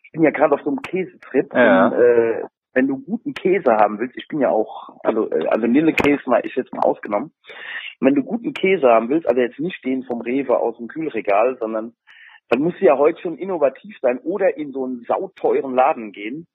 ich 0.06 0.12
bin 0.14 0.24
ja 0.24 0.32
gerade 0.32 0.56
auf 0.56 0.62
so 0.62 0.70
einem 0.70 0.82
Käsetrip. 0.82 1.54
Ja. 1.54 1.88
Und, 1.88 1.94
äh, 1.94 2.44
wenn 2.74 2.88
du 2.88 2.98
guten 3.00 3.34
Käse 3.34 3.72
haben 3.72 4.00
willst, 4.00 4.18
ich 4.18 4.28
bin 4.28 4.40
ja 4.40 4.50
auch, 4.50 4.90
also 5.04 5.30
äh, 5.32 5.48
also 5.48 5.68
Käse 5.68 6.22
mal 6.30 6.40
ist 6.40 6.56
jetzt 6.56 6.74
mal 6.74 6.84
ausgenommen. 6.84 7.32
Wenn 8.00 8.16
du 8.16 8.24
guten 8.24 8.54
Käse 8.54 8.88
haben 8.88 9.10
willst, 9.10 9.28
also 9.28 9.42
jetzt 9.42 9.60
nicht 9.60 9.84
den 9.84 10.04
vom 10.04 10.22
Rewe 10.22 10.58
aus 10.58 10.78
dem 10.78 10.88
Kühlregal, 10.88 11.58
sondern 11.60 11.94
dann 12.50 12.62
musst 12.62 12.80
du 12.82 12.86
ja 12.86 12.98
heute 12.98 13.22
schon 13.22 13.38
innovativ 13.38 13.98
sein 14.02 14.20
oder 14.20 14.58
in 14.58 14.72
so 14.72 14.86
einen 14.86 15.04
sauteuren 15.08 15.76
Laden 15.76 16.12
gehen. 16.12 16.48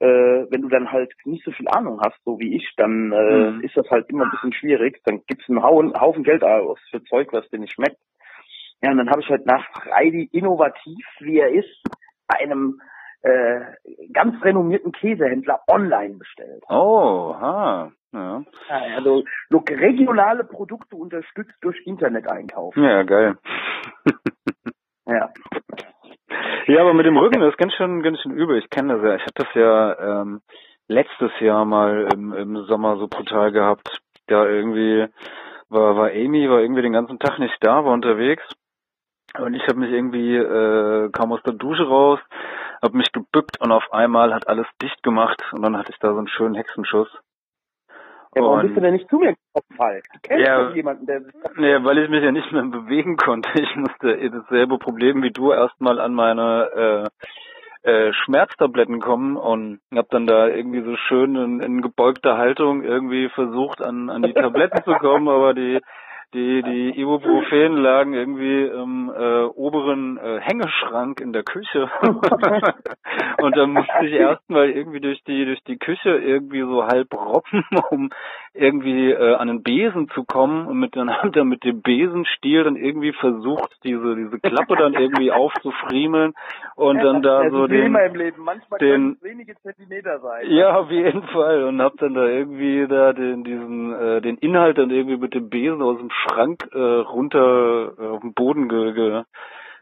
Äh, 0.00 0.06
wenn 0.06 0.62
du 0.62 0.68
dann 0.68 0.92
halt 0.92 1.12
nicht 1.24 1.44
so 1.44 1.50
viel 1.50 1.66
Ahnung 1.68 2.00
hast, 2.00 2.22
so 2.24 2.38
wie 2.38 2.54
ich, 2.54 2.72
dann 2.76 3.10
äh, 3.12 3.50
Mhm. 3.50 3.60
ist 3.62 3.76
das 3.76 3.90
halt 3.90 4.08
immer 4.10 4.24
ein 4.24 4.30
bisschen 4.30 4.52
schwierig. 4.52 5.00
Dann 5.04 5.22
gibt's 5.26 5.48
einen 5.48 5.62
Haufen, 5.62 5.92
Haufen 6.00 6.22
Geld 6.22 6.44
aus 6.44 6.78
für 6.90 7.02
Zeug, 7.04 7.32
was 7.32 7.48
dir 7.48 7.58
nicht 7.58 7.72
schmeckt. 7.72 7.98
Ja, 8.80 8.92
und 8.92 8.98
dann 8.98 9.10
habe 9.10 9.20
ich 9.22 9.28
halt 9.28 9.44
nach 9.44 9.66
Freidi 9.72 10.28
innovativ, 10.30 11.04
wie 11.18 11.38
er 11.38 11.50
ist, 11.50 11.82
bei 12.28 12.38
einem 12.38 12.80
äh, 13.22 13.60
ganz 14.12 14.42
renommierten 14.44 14.92
Käsehändler 14.92 15.60
online 15.68 16.16
bestellt. 16.18 16.62
Oh, 16.68 17.34
ha. 17.34 17.92
Ja. 18.12 18.42
Also 18.96 19.24
regionale 19.50 20.44
Produkte 20.44 20.96
unterstützt 20.96 21.56
durch 21.60 21.76
Internet-Einkauf. 21.86 22.76
ja, 22.76 23.02
geil. 23.02 23.36
Ja. 25.08 25.30
Ja, 26.66 26.82
aber 26.82 26.92
mit 26.92 27.06
dem 27.06 27.16
Rücken, 27.16 27.40
das 27.40 27.52
ist 27.52 27.56
ganz 27.56 27.72
schön, 27.72 28.02
ganz 28.02 28.20
schön 28.20 28.32
übel. 28.32 28.58
Ich 28.58 28.68
kenne 28.68 28.94
das 28.94 29.02
ja. 29.02 29.14
Ich 29.14 29.22
habe 29.22 29.32
das 29.36 29.54
ja 29.54 30.20
ähm, 30.20 30.42
letztes 30.86 31.30
Jahr 31.40 31.64
mal 31.64 32.08
im, 32.12 32.34
im 32.34 32.56
Sommer 32.66 32.98
so 32.98 33.08
brutal 33.08 33.50
gehabt. 33.50 34.02
Da 34.26 34.44
irgendwie 34.46 35.06
war, 35.70 35.96
war 35.96 36.10
Amy, 36.10 36.48
war 36.50 36.60
irgendwie 36.60 36.82
den 36.82 36.92
ganzen 36.92 37.18
Tag 37.18 37.38
nicht 37.38 37.56
da, 37.60 37.86
war 37.86 37.92
unterwegs. 37.94 38.42
Und 39.38 39.54
ich 39.54 39.62
habe 39.66 39.78
mich 39.78 39.90
irgendwie, 39.92 40.36
äh, 40.36 41.10
kam 41.10 41.32
aus 41.32 41.42
der 41.44 41.54
Dusche 41.54 41.86
raus, 41.86 42.18
habe 42.82 42.96
mich 42.96 43.10
gebückt 43.12 43.60
und 43.60 43.72
auf 43.72 43.92
einmal 43.92 44.34
hat 44.34 44.48
alles 44.48 44.66
dicht 44.82 45.02
gemacht 45.02 45.42
und 45.52 45.62
dann 45.62 45.76
hatte 45.76 45.90
ich 45.92 45.98
da 45.98 46.12
so 46.12 46.18
einen 46.18 46.28
schönen 46.28 46.54
Hexenschuss. 46.54 47.08
ja 48.34 48.42
warum 48.42 48.58
Und- 48.60 48.62
bist 48.66 48.76
du 48.76 48.80
denn 48.80 48.94
nicht 48.94 49.08
zu 49.08 49.18
mir 49.18 49.34
gekommen? 49.34 50.00
Du 50.12 50.18
kennst 50.22 50.46
Ja. 50.46 50.64
doch 50.68 50.74
jemanden, 50.74 51.06
der 51.06 51.22
sich 51.22 51.34
Nee, 51.56 51.82
weil 51.84 51.98
ich 51.98 52.08
mich 52.10 52.22
ja 52.22 52.30
nicht 52.32 52.52
mehr 52.52 52.62
bewegen 52.64 53.16
konnte. 53.16 53.48
Ich 53.60 53.74
musste 53.76 54.12
eh 54.12 54.28
dasselbe 54.30 54.78
Problem 54.78 55.22
wie 55.22 55.30
du 55.30 55.52
erstmal 55.52 55.98
an 56.00 56.14
meine 56.14 57.10
äh, 57.84 57.88
äh, 57.90 58.12
Schmerztabletten 58.12 59.00
kommen 59.00 59.36
und 59.36 59.80
habe 59.94 60.08
dann 60.10 60.26
da 60.26 60.48
irgendwie 60.48 60.82
so 60.82 60.96
schön 60.96 61.36
in, 61.36 61.60
in 61.60 61.80
gebeugter 61.80 62.36
Haltung 62.36 62.82
irgendwie 62.82 63.28
versucht 63.30 63.80
an, 63.80 64.10
an 64.10 64.22
die 64.22 64.34
Tabletten 64.34 64.82
zu 64.84 64.92
kommen, 64.98 65.28
aber 65.28 65.54
die 65.54 65.80
die 66.34 66.62
die 66.62 67.00
Ibuprofen 67.00 67.76
lagen 67.76 68.12
irgendwie 68.14 68.64
im 68.66 69.10
äh, 69.14 69.44
oberen 69.44 70.18
äh, 70.18 70.40
Hängeschrank 70.40 71.20
in 71.20 71.32
der 71.32 71.42
Küche 71.42 71.90
und 73.42 73.56
dann 73.56 73.72
musste 73.72 74.04
ich 74.06 74.12
erstmal 74.12 74.68
irgendwie 74.70 75.00
durch 75.00 75.22
die 75.24 75.44
durch 75.44 75.62
die 75.64 75.78
Küche 75.78 76.10
irgendwie 76.10 76.60
so 76.62 76.84
halb 76.86 77.12
robben, 77.14 77.64
um 77.90 78.10
irgendwie 78.54 79.10
äh, 79.10 79.34
an 79.34 79.48
den 79.48 79.62
Besen 79.62 80.08
zu 80.10 80.24
kommen 80.24 80.66
und 80.66 80.78
mit 80.78 80.96
dann 80.96 81.10
hat 81.10 81.36
er 81.36 81.44
mit 81.44 81.64
dem 81.64 81.82
Besenstiel 81.82 82.64
dann 82.64 82.76
irgendwie 82.76 83.12
versucht 83.12 83.70
diese 83.84 84.16
diese 84.16 84.38
Klappe 84.40 84.76
dann 84.76 84.94
irgendwie 84.94 85.30
aufzufriemeln 85.32 86.34
und 86.76 86.98
dann 87.02 87.22
da 87.22 87.42
das 87.44 87.52
so 87.52 87.66
den 87.66 87.94
den- 88.80 89.16
wenige 89.22 89.54
Zentimeter 89.62 90.18
sein. 90.20 90.46
ja, 90.50 90.76
auf 90.76 90.90
jeden 90.90 91.22
Fall. 91.24 91.64
Und 91.64 91.80
hab 91.80 91.96
dann 91.98 92.14
da 92.14 92.26
irgendwie 92.26 92.86
da 92.88 93.12
den, 93.12 93.44
diesen, 93.44 93.92
äh, 93.94 94.20
den 94.20 94.36
Inhalt 94.38 94.78
dann 94.78 94.90
irgendwie 94.90 95.16
mit 95.16 95.34
dem 95.34 95.48
Besen 95.48 95.82
aus 95.82 95.98
dem 95.98 96.10
Schrank 96.22 96.68
äh, 96.72 96.78
runter 96.78 97.92
äh, 97.98 98.06
auf 98.06 98.20
den 98.20 98.34
Boden 98.34 98.68
ge, 98.68 98.92
ge, 98.92 99.22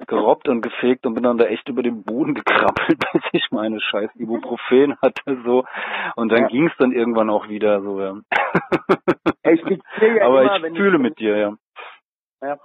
gerobbt 0.07 0.49
und 0.49 0.61
gefegt 0.63 1.07
und 1.07 1.15
bin 1.15 1.23
dann 1.23 1.39
da 1.39 1.47
echt 1.47 1.69
über 1.69 1.83
den 1.83 2.05
Boden 2.05 2.35
gekrabbelt, 2.35 2.99
bis 3.13 3.23
ich 3.33 3.51
meine 3.51 3.81
scheiß 3.81 4.11
Ibuprofen 4.17 4.97
hatte 5.03 5.39
so. 5.45 5.65
Und 6.17 6.33
dann 6.33 6.43
Ja. 6.43 6.49
ging's 6.49 6.73
dann 6.79 6.93
irgendwann 6.93 7.31
auch 7.31 7.49
wieder 7.49 7.81
so, 7.83 8.01
ja. 8.01 8.17
Ich 9.49 9.63
ja 9.63 10.27
Aber 10.27 10.43
immer, 10.43 10.57
ich 10.57 10.77
fühle 10.77 10.99
mit 10.99 11.19
dir, 11.21 11.37
ja. 11.37 11.57
Ja. 12.43 12.59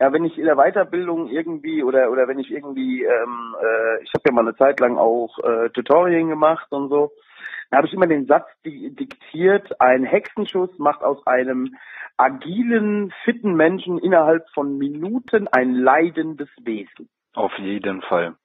ja, 0.00 0.12
wenn 0.12 0.24
ich 0.24 0.38
in 0.38 0.46
der 0.46 0.56
Weiterbildung 0.56 1.28
irgendwie 1.28 1.82
oder 1.82 2.10
oder 2.10 2.26
wenn 2.28 2.38
ich 2.38 2.50
irgendwie, 2.50 3.04
ähm, 3.04 3.56
äh, 3.60 4.02
ich 4.02 4.10
habe 4.14 4.22
ja 4.26 4.32
mal 4.32 4.40
eine 4.40 4.56
Zeit 4.56 4.80
lang 4.80 4.96
auch 4.96 5.38
äh, 5.40 5.68
Tutorien 5.70 6.28
gemacht 6.28 6.66
und 6.70 6.88
so, 6.88 7.10
da 7.70 7.78
habe 7.78 7.86
ich 7.86 7.92
immer 7.92 8.06
den 8.06 8.26
Satz 8.26 8.48
di 8.64 8.94
diktiert, 8.94 9.80
ein 9.80 10.04
Hexenschuss 10.04 10.78
macht 10.78 11.02
aus 11.02 11.26
einem 11.26 11.74
agilen, 12.16 13.12
fitten 13.24 13.54
Menschen 13.54 13.98
innerhalb 13.98 14.48
von 14.50 14.78
Minuten 14.78 15.48
ein 15.48 15.74
leidendes 15.74 16.48
Wesen. 16.62 17.08
Auf 17.34 17.52
jeden 17.58 18.02
Fall. 18.02 18.36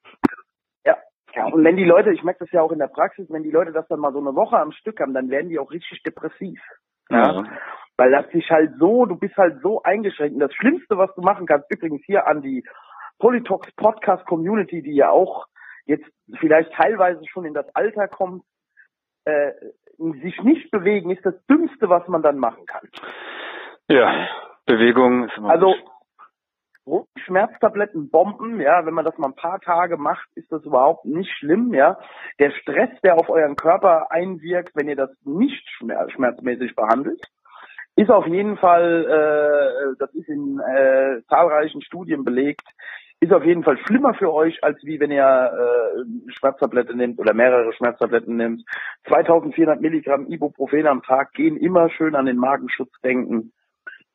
Ja. 0.86 0.98
Ja, 1.34 1.46
und 1.46 1.63
wenn 1.63 1.77
die 1.77 1.86
Leute, 1.86 2.12
ich 2.12 2.24
merke 2.24 2.46
das 2.46 2.51
ja 2.51 2.62
auch 2.62 2.72
in 2.72 2.80
der 2.80 2.88
Praxis, 2.88 3.27
wenn 3.30 3.44
die 3.44 3.51
Leute 3.51 3.72
das 3.72 3.88
dann 3.88 4.00
mal 4.00 4.13
so 4.13 4.20
eine 4.20 4.36
Woche 4.36 4.60
am 4.60 4.72
Stück 4.72 5.00
haben, 5.00 5.13
dann 5.13 5.30
werden 5.30 5.50
die 5.50 5.58
auch 5.58 5.72
richtig 5.72 6.03
depressiv. 6.03 6.62
Ja. 7.10 7.44
Weil 7.98 8.12
das 8.12 8.30
dich 8.30 8.50
halt 8.51 8.74
so, 8.77 9.06
du 9.06 9.15
bist 9.15 9.36
halt 9.38 9.62
so 9.62 9.82
eingeschränkt. 9.84 10.36
Und 10.36 10.42
das 10.42 10.53
Schlimmste, 10.53 10.98
was 10.98 11.13
du 11.15 11.22
machen 11.22 11.46
kannst, 11.46 11.72
übrigens 11.72 12.03
hier 12.06 12.27
an 12.27 12.42
die 12.42 12.63
Politox 13.20 13.72
Podcast 13.75 14.25
Community, 14.25 14.82
die 14.82 14.96
ja 14.96 15.10
auch 15.10 15.46
jetzt 15.86 16.06
vielleicht 16.39 16.72
teilweise 16.74 17.22
schon 17.27 17.46
in 17.46 17.53
das 17.53 17.68
Alter 17.75 18.08
kommt, 18.08 18.44
äh, 19.25 19.51
sich 20.22 20.42
nicht 20.44 20.72
bewegen, 20.72 21.12
ist 21.12 21.25
das 21.25 21.36
Dümmste, 21.48 21.89
was 21.89 22.08
man 22.08 22.22
dann 22.22 22.38
machen 22.38 22.65
kann. 22.65 22.89
Ja. 23.89 24.27
Bewegung 24.65 25.25
ist 25.25 25.38
immer 25.38 25.50
Also 25.50 25.75
gut. 26.86 27.08
Schmerztabletten 27.25 28.10
bomben, 28.10 28.60
ja, 28.60 28.86
wenn 28.86 28.94
man 28.94 29.06
das 29.06 29.18
mal 29.18 29.27
ein 29.27 29.36
paar 29.36 29.60
Tage 29.62 29.98
macht, 29.98 30.27
ist 30.36 30.51
das 30.51 30.63
überhaupt 30.65 31.06
nicht 31.06 31.32
schlimm, 31.38 31.74
ja. 31.74 31.98
Der 32.39 32.51
Stress, 32.51 32.89
der 33.03 33.15
auf 33.15 33.30
euren 33.30 33.56
Körper 33.56 34.12
einwirkt, 34.12 34.75
wenn 34.75 34.89
ihr 34.89 34.96
das 34.96 35.12
nicht 35.24 35.68
schmer 35.70 36.10
schmerzmäßig 36.10 36.75
behandelt, 36.75 37.22
ist 37.96 38.10
auf 38.10 38.25
jeden 38.27 38.58
Fall, 38.58 39.06
äh, 39.06 39.96
das 40.00 40.13
ist 40.13 40.27
in 40.27 40.60
äh, 40.60 41.22
zahlreichen 41.30 41.82
Studien 41.82 42.24
belegt, 42.24 42.68
ist 43.24 43.34
auf 43.34 43.46
jeden 43.46 43.63
Fall 43.63 43.77
schlimmer 43.77 44.13
für 44.13 44.34
euch, 44.34 44.63
als 44.63 44.84
wie 44.84 45.00
wenn 45.00 45.12
ihr 45.12 45.24
äh, 45.24 46.32
Schmerztablette 46.34 46.96
nehmt 46.96 47.20
oder 47.20 47.34
mehrere 47.34 47.72
Schmerztabletten 47.74 48.36
nehmt. 48.36 48.63
2400 49.08 49.80
Milligramm 49.82 50.27
Ibuprofen 50.27 50.88
am 50.88 51.01
Tag 51.03 51.32
gehen 51.32 51.58
immer 51.58 51.89
schön 51.89 52.15
an 52.15 52.25
den 52.25 52.38
Magenschutz 52.38 52.92
denken. 53.01 53.53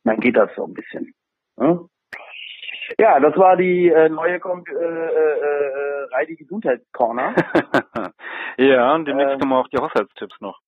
Dann 0.05 0.21
geht 0.21 0.37
das 0.37 0.51
so 0.57 0.65
ein 0.65 0.75
bisschen. 0.75 1.15
Ja? 1.59 1.81
Ja, 2.99 3.21
das 3.21 3.37
war 3.37 3.57
die 3.57 3.89
äh, 3.89 4.09
neue 4.09 4.41
Kom 4.41 4.65
äh, 4.67 4.73
äh, 4.73 5.39
äh, 5.39 6.05
Reidi 6.15 6.37
Gesundheitscorner. 6.37 7.35
ja, 8.59 8.95
und 8.95 9.05
demnächst 9.07 9.35
Ähm, 9.35 9.41
kommen 9.41 9.53
auch 9.53 9.69
die 9.69 9.79
Haushaltstipps 9.79 10.41
noch. 10.41 10.59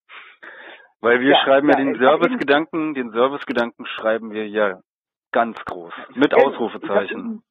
Weil 1.00 1.20
wir 1.20 1.30
Ja, 1.30 1.42
schreiben 1.44 1.68
ja, 1.70 1.78
ja, 1.78 1.85
den 1.85 1.94
Servicegedanken, 1.99 2.94
den 2.94 3.11
Servicegedanken 3.11 3.87
schreiben 3.87 4.32
wir 4.32 4.47
ja 4.49 4.80
ganz 5.32 5.56
groß. 5.64 5.94
Mit 6.14 6.35
hab 6.35 6.44
Ausrufezeichen. 6.44 7.42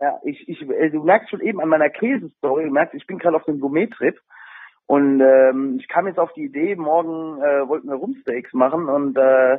Ja, 0.00 0.18
ich, 0.24 0.48
ich, 0.48 0.60
äh, 0.62 0.90
du 0.90 1.02
merkst 1.02 1.30
schon 1.30 1.40
eben 1.40 1.60
an 1.60 1.68
meiner 1.68 1.88
Käsestory, 1.88 2.64
du 2.64 2.70
merkst, 2.70 2.94
ich 2.94 3.06
bin 3.06 3.18
gerade 3.18 3.36
auf 3.36 3.44
dem 3.44 3.60
Gourmet-Trip 3.60 4.20
und 4.86 5.20
ähm, 5.20 5.78
ich 5.80 5.88
kam 5.88 6.06
jetzt 6.06 6.18
auf 6.18 6.32
die 6.34 6.44
Idee, 6.44 6.76
morgen 6.76 7.40
äh, 7.42 7.66
wollten 7.66 7.88
wir 7.88 7.96
Rumsteaks 7.96 8.52
machen 8.52 8.88
und 8.88 9.16
äh, 9.16 9.58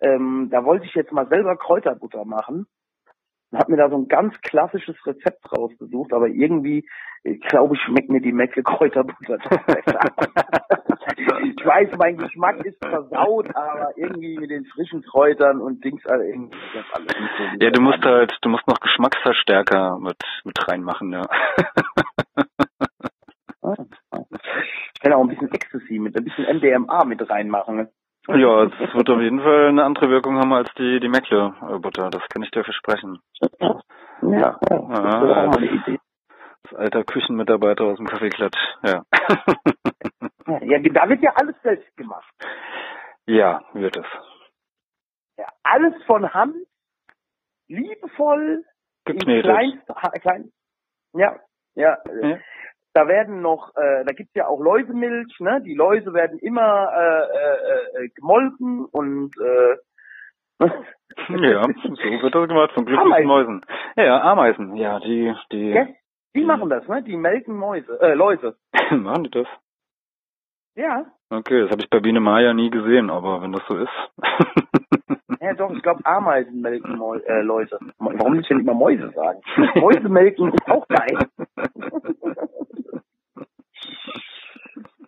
ähm, 0.00 0.48
da 0.50 0.64
wollte 0.64 0.86
ich 0.86 0.94
jetzt 0.94 1.12
mal 1.12 1.28
selber 1.28 1.56
Kräuterbutter 1.56 2.24
machen. 2.24 2.66
Und 3.50 3.58
hab 3.58 3.68
mir 3.68 3.76
da 3.76 3.90
so 3.90 3.96
ein 3.96 4.08
ganz 4.08 4.40
klassisches 4.40 4.96
Rezept 5.06 5.52
rausgesucht, 5.52 6.14
aber 6.14 6.28
irgendwie, 6.28 6.88
ich 7.22 7.40
glaube, 7.40 7.76
schmeckt 7.76 8.08
mir 8.08 8.22
die 8.22 8.32
Mecke 8.32 8.62
Kräuterbutter 8.62 9.36
besser. 9.66 10.00
ich 11.06 11.66
weiß, 11.66 11.90
mein 11.98 12.16
Geschmack 12.16 12.64
ist 12.64 12.78
versaut, 12.84 13.48
aber 13.54 13.92
irgendwie 13.96 14.38
mit 14.38 14.50
den 14.50 14.64
frischen 14.66 15.02
Kräutern 15.02 15.60
und 15.60 15.84
Dings, 15.84 16.04
also 16.06 16.22
irgendwie 16.24 16.56
das 16.74 16.84
alles 16.92 17.20
nicht 17.20 17.32
so 17.38 17.64
Ja, 17.64 17.70
du 17.70 17.80
musst 17.80 18.04
halt, 18.04 18.36
du 18.42 18.48
musst 18.48 18.66
noch 18.68 18.80
Geschmacksverstärker 18.80 19.98
mit, 19.98 20.18
mit 20.44 20.68
reinmachen, 20.68 21.12
ja. 21.12 21.26
Ich 24.94 25.00
kann 25.00 25.12
auch 25.12 25.22
ein 25.22 25.28
bisschen 25.28 25.52
Ecstasy 25.52 25.98
mit, 25.98 26.16
ein 26.16 26.24
bisschen 26.24 26.44
MDMA 26.56 27.04
mit 27.04 27.28
reinmachen. 27.28 27.88
ja, 28.28 28.62
es 28.64 28.94
wird 28.94 29.10
auf 29.10 29.20
jeden 29.20 29.40
Fall 29.40 29.68
eine 29.68 29.84
andere 29.84 30.08
Wirkung 30.10 30.38
haben 30.38 30.52
als 30.52 30.72
die, 30.74 31.00
die 31.00 31.08
Meckle-Butter. 31.08 32.10
Das 32.10 32.22
kann 32.28 32.42
ich 32.42 32.50
dir 32.50 32.64
versprechen. 32.64 33.18
Ja, 33.60 33.80
ja. 34.22 34.58
Das 34.60 34.70
ist 34.70 34.70
auch 34.70 35.46
mal 35.46 35.56
eine 35.56 35.66
Idee. 35.66 35.98
Alter 36.74 37.04
Küchenmitarbeiter 37.04 37.84
aus 37.84 37.96
dem 37.98 38.06
Kaffeeklatsch, 38.06 38.58
ja. 38.84 39.02
Ja, 40.60 40.78
da 40.80 41.08
wird 41.08 41.22
ja 41.22 41.32
alles 41.36 41.54
selbst 41.62 41.96
gemacht. 41.96 42.28
ja, 43.26 43.62
wird 43.74 43.96
es. 43.96 44.06
Ja, 45.38 45.46
alles 45.62 45.94
von 46.04 46.34
Hand, 46.34 46.56
liebevoll, 47.68 48.64
Geknetet. 49.04 49.44
kleinst, 49.44 49.88
ha- 49.88 50.10
klein, 50.20 50.50
ja, 51.14 51.36
ja, 51.74 51.98
Ja. 52.20 52.38
Da 52.94 53.08
werden 53.08 53.40
noch, 53.40 53.74
äh, 53.74 54.04
da 54.04 54.12
gibt's 54.12 54.34
ja 54.34 54.46
auch 54.48 54.60
Läusemilch, 54.60 55.40
ne? 55.40 55.62
Die 55.62 55.72
Läuse 55.74 56.12
werden 56.12 56.38
immer 56.40 56.92
äh, 56.92 57.22
äh, 57.38 58.04
äh, 58.04 58.08
gemolken 58.10 58.84
und 58.84 59.32
äh, 59.40 59.76
Ja, 61.28 61.62
so 61.62 61.96
wird 62.22 62.34
das 62.34 62.48
gemacht 62.48 62.72
von 62.72 62.84
glücklichen 62.84 63.12
Ameisen. 63.12 63.26
Mäusen. 63.26 63.66
Ja, 63.96 64.04
ja, 64.04 64.20
Ameisen, 64.20 64.76
ja, 64.76 65.00
die, 65.00 65.34
die, 65.52 65.70
Ja. 65.70 65.86
Die 66.34 66.44
machen 66.44 66.70
das, 66.70 66.86
ne? 66.88 67.02
Die 67.02 67.16
melken 67.16 67.56
Mäuse, 67.56 68.00
äh, 68.00 68.14
Läuse. 68.14 68.56
Machen 68.90 69.24
die 69.24 69.30
das? 69.30 69.46
Ja. 70.74 71.06
Okay, 71.28 71.62
das 71.62 71.70
habe 71.70 71.82
ich 71.82 71.90
bei 71.90 72.00
Biene 72.00 72.20
Maya 72.20 72.54
nie 72.54 72.70
gesehen, 72.70 73.10
aber 73.10 73.42
wenn 73.42 73.52
das 73.52 73.62
so 73.68 73.76
ist. 73.76 73.90
Ja, 75.42 75.54
doch, 75.54 75.72
ich 75.72 75.82
glaube 75.82 76.06
Ameisen 76.06 76.60
melken 76.60 76.96
Mäu 76.96 77.18
äh, 77.18 77.42
Läuse. 77.42 77.76
Warum 77.98 78.36
nicht 78.36 78.48
denn 78.48 78.60
immer 78.60 78.74
Mäuse 78.74 79.10
sagen? 79.10 79.40
Mäuse 79.74 80.08
melken 80.08 80.52
ist 80.52 80.70
auch 80.70 80.86
geil. 80.86 81.18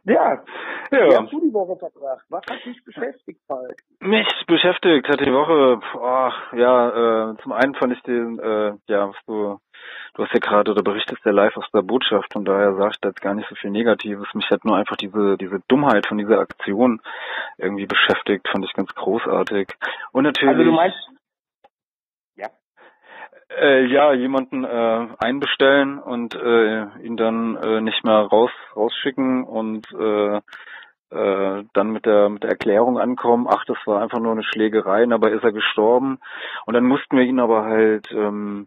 ja. 0.04 0.42
Wie 0.90 0.96
ja. 0.96 1.22
hast 1.22 1.32
du 1.32 1.40
die 1.40 1.52
Woche 1.52 1.76
verbracht? 1.76 2.24
Was 2.28 2.42
hat 2.48 2.64
dich 2.64 2.84
beschäftigt, 2.84 3.40
Falk? 3.46 3.76
Mich 4.00 4.28
beschäftigt 4.46 5.08
hat 5.08 5.20
die 5.20 5.32
Woche, 5.32 5.80
ach, 6.00 6.52
ja, 6.52 7.30
äh, 7.30 7.36
zum 7.42 7.52
einen 7.52 7.74
fand 7.74 7.92
ich 7.94 8.02
den, 8.02 8.38
äh, 8.38 8.74
ja, 8.86 9.08
was 9.08 9.16
du, 9.26 9.58
du 10.14 10.22
hast 10.22 10.32
ja 10.32 10.40
gerade 10.40 10.70
oder 10.70 10.82
berichtest 10.82 11.24
ja 11.24 11.32
live 11.32 11.56
aus 11.56 11.70
der 11.72 11.82
Botschaft, 11.82 12.32
von 12.32 12.44
daher 12.44 12.74
sag 12.74 12.92
ich 12.92 13.00
da 13.00 13.08
jetzt 13.08 13.22
gar 13.22 13.34
nicht 13.34 13.48
so 13.48 13.54
viel 13.54 13.70
Negatives. 13.70 14.28
Mich 14.34 14.48
hat 14.50 14.64
nur 14.64 14.76
einfach 14.76 14.96
diese, 14.96 15.36
diese 15.38 15.60
Dummheit 15.68 16.06
von 16.06 16.18
dieser 16.18 16.38
Aktion 16.38 17.00
irgendwie 17.58 17.86
beschäftigt, 17.86 18.48
fand 18.48 18.64
ich 18.64 18.72
ganz 18.74 18.94
großartig. 18.94 19.68
Und 20.12 20.24
natürlich. 20.24 20.54
Also 20.54 20.64
du 20.64 20.72
meinst. 20.72 21.13
Äh, 23.48 23.86
ja, 23.86 24.12
jemanden 24.12 24.64
äh, 24.64 25.06
einbestellen 25.18 25.98
und 25.98 26.34
äh, 26.34 26.84
ihn 27.02 27.16
dann 27.16 27.56
äh, 27.56 27.80
nicht 27.80 28.04
mehr 28.04 28.14
raus 28.14 28.50
rausschicken 28.74 29.44
und 29.44 29.86
äh, 29.92 30.40
äh, 31.10 31.64
dann 31.72 31.90
mit 31.90 32.06
der 32.06 32.28
mit 32.28 32.42
der 32.42 32.50
Erklärung 32.50 32.98
ankommen, 32.98 33.46
ach, 33.48 33.64
das 33.66 33.76
war 33.86 34.02
einfach 34.02 34.18
nur 34.18 34.32
eine 34.32 34.42
Schlägerei, 34.42 35.06
dabei 35.06 35.30
ist 35.30 35.44
er 35.44 35.52
gestorben. 35.52 36.18
Und 36.66 36.74
dann 36.74 36.84
mussten 36.84 37.16
wir 37.16 37.24
ihn 37.24 37.38
aber 37.38 37.64
halt 37.64 38.10
ähm, 38.12 38.66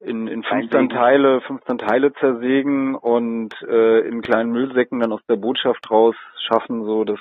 in, 0.00 0.26
in 0.26 0.42
15 0.42 0.58
Einsägen. 0.58 0.88
Teile, 0.88 1.40
15 1.42 1.78
Teile 1.78 2.12
zersägen 2.14 2.94
und 2.94 3.54
äh, 3.62 4.00
in 4.00 4.22
kleinen 4.22 4.50
Müllsäcken 4.50 5.00
dann 5.00 5.12
aus 5.12 5.24
der 5.28 5.36
Botschaft 5.36 5.90
raus 5.90 6.16
schaffen, 6.48 6.84
so 6.84 7.04
das 7.04 7.20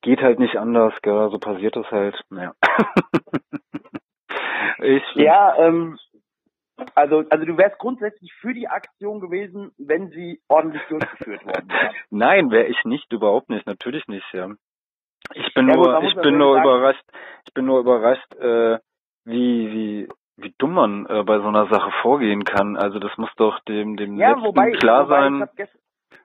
geht 0.00 0.22
halt 0.22 0.38
nicht 0.38 0.56
anders, 0.56 0.94
gell, 1.02 1.28
so 1.30 1.38
passiert 1.38 1.76
das 1.76 1.90
halt. 1.90 2.20
Naja. 2.30 2.54
Ja, 5.14 5.56
ähm, 5.58 5.98
also, 6.94 7.24
also 7.30 7.44
du 7.44 7.56
wärst 7.56 7.78
grundsätzlich 7.78 8.32
für 8.34 8.52
die 8.52 8.68
Aktion 8.68 9.20
gewesen, 9.20 9.72
wenn 9.78 10.08
sie 10.10 10.40
ordentlich 10.48 10.82
durchgeführt 10.88 11.44
worden 11.44 11.68
wäre. 11.68 11.92
Nein, 12.10 12.50
wäre 12.50 12.66
ich 12.66 12.84
nicht, 12.84 13.12
überhaupt 13.12 13.48
nicht, 13.48 13.66
natürlich 13.66 14.06
nicht, 14.08 14.26
ja. 14.32 14.48
Ich 15.34 15.54
bin 15.54 15.68
Ja, 15.68 15.76
nur, 15.76 16.02
ich 16.02 16.14
bin 16.16 16.36
nur 16.38 16.54
sagen- 16.54 16.64
überrascht, 16.68 17.04
ich 17.46 17.54
bin 17.54 17.64
nur 17.66 17.80
überrascht, 17.80 18.34
äh, 18.36 18.78
wie, 19.24 19.72
wie, 19.72 20.08
wie 20.36 20.54
dumm 20.58 20.74
man 20.74 21.06
äh, 21.06 21.22
bei 21.24 21.38
so 21.38 21.46
einer 21.48 21.66
Sache 21.68 21.90
vorgehen 22.02 22.44
kann. 22.44 22.76
Also 22.76 22.98
das 22.98 23.16
muss 23.16 23.30
doch 23.36 23.58
dem, 23.60 23.96
dem 23.96 24.16
Ja, 24.18 24.30
Letzten 24.30 24.44
wobei, 24.44 24.70
klar 24.72 25.04
wobei 25.04 25.20
sein, 25.30 25.48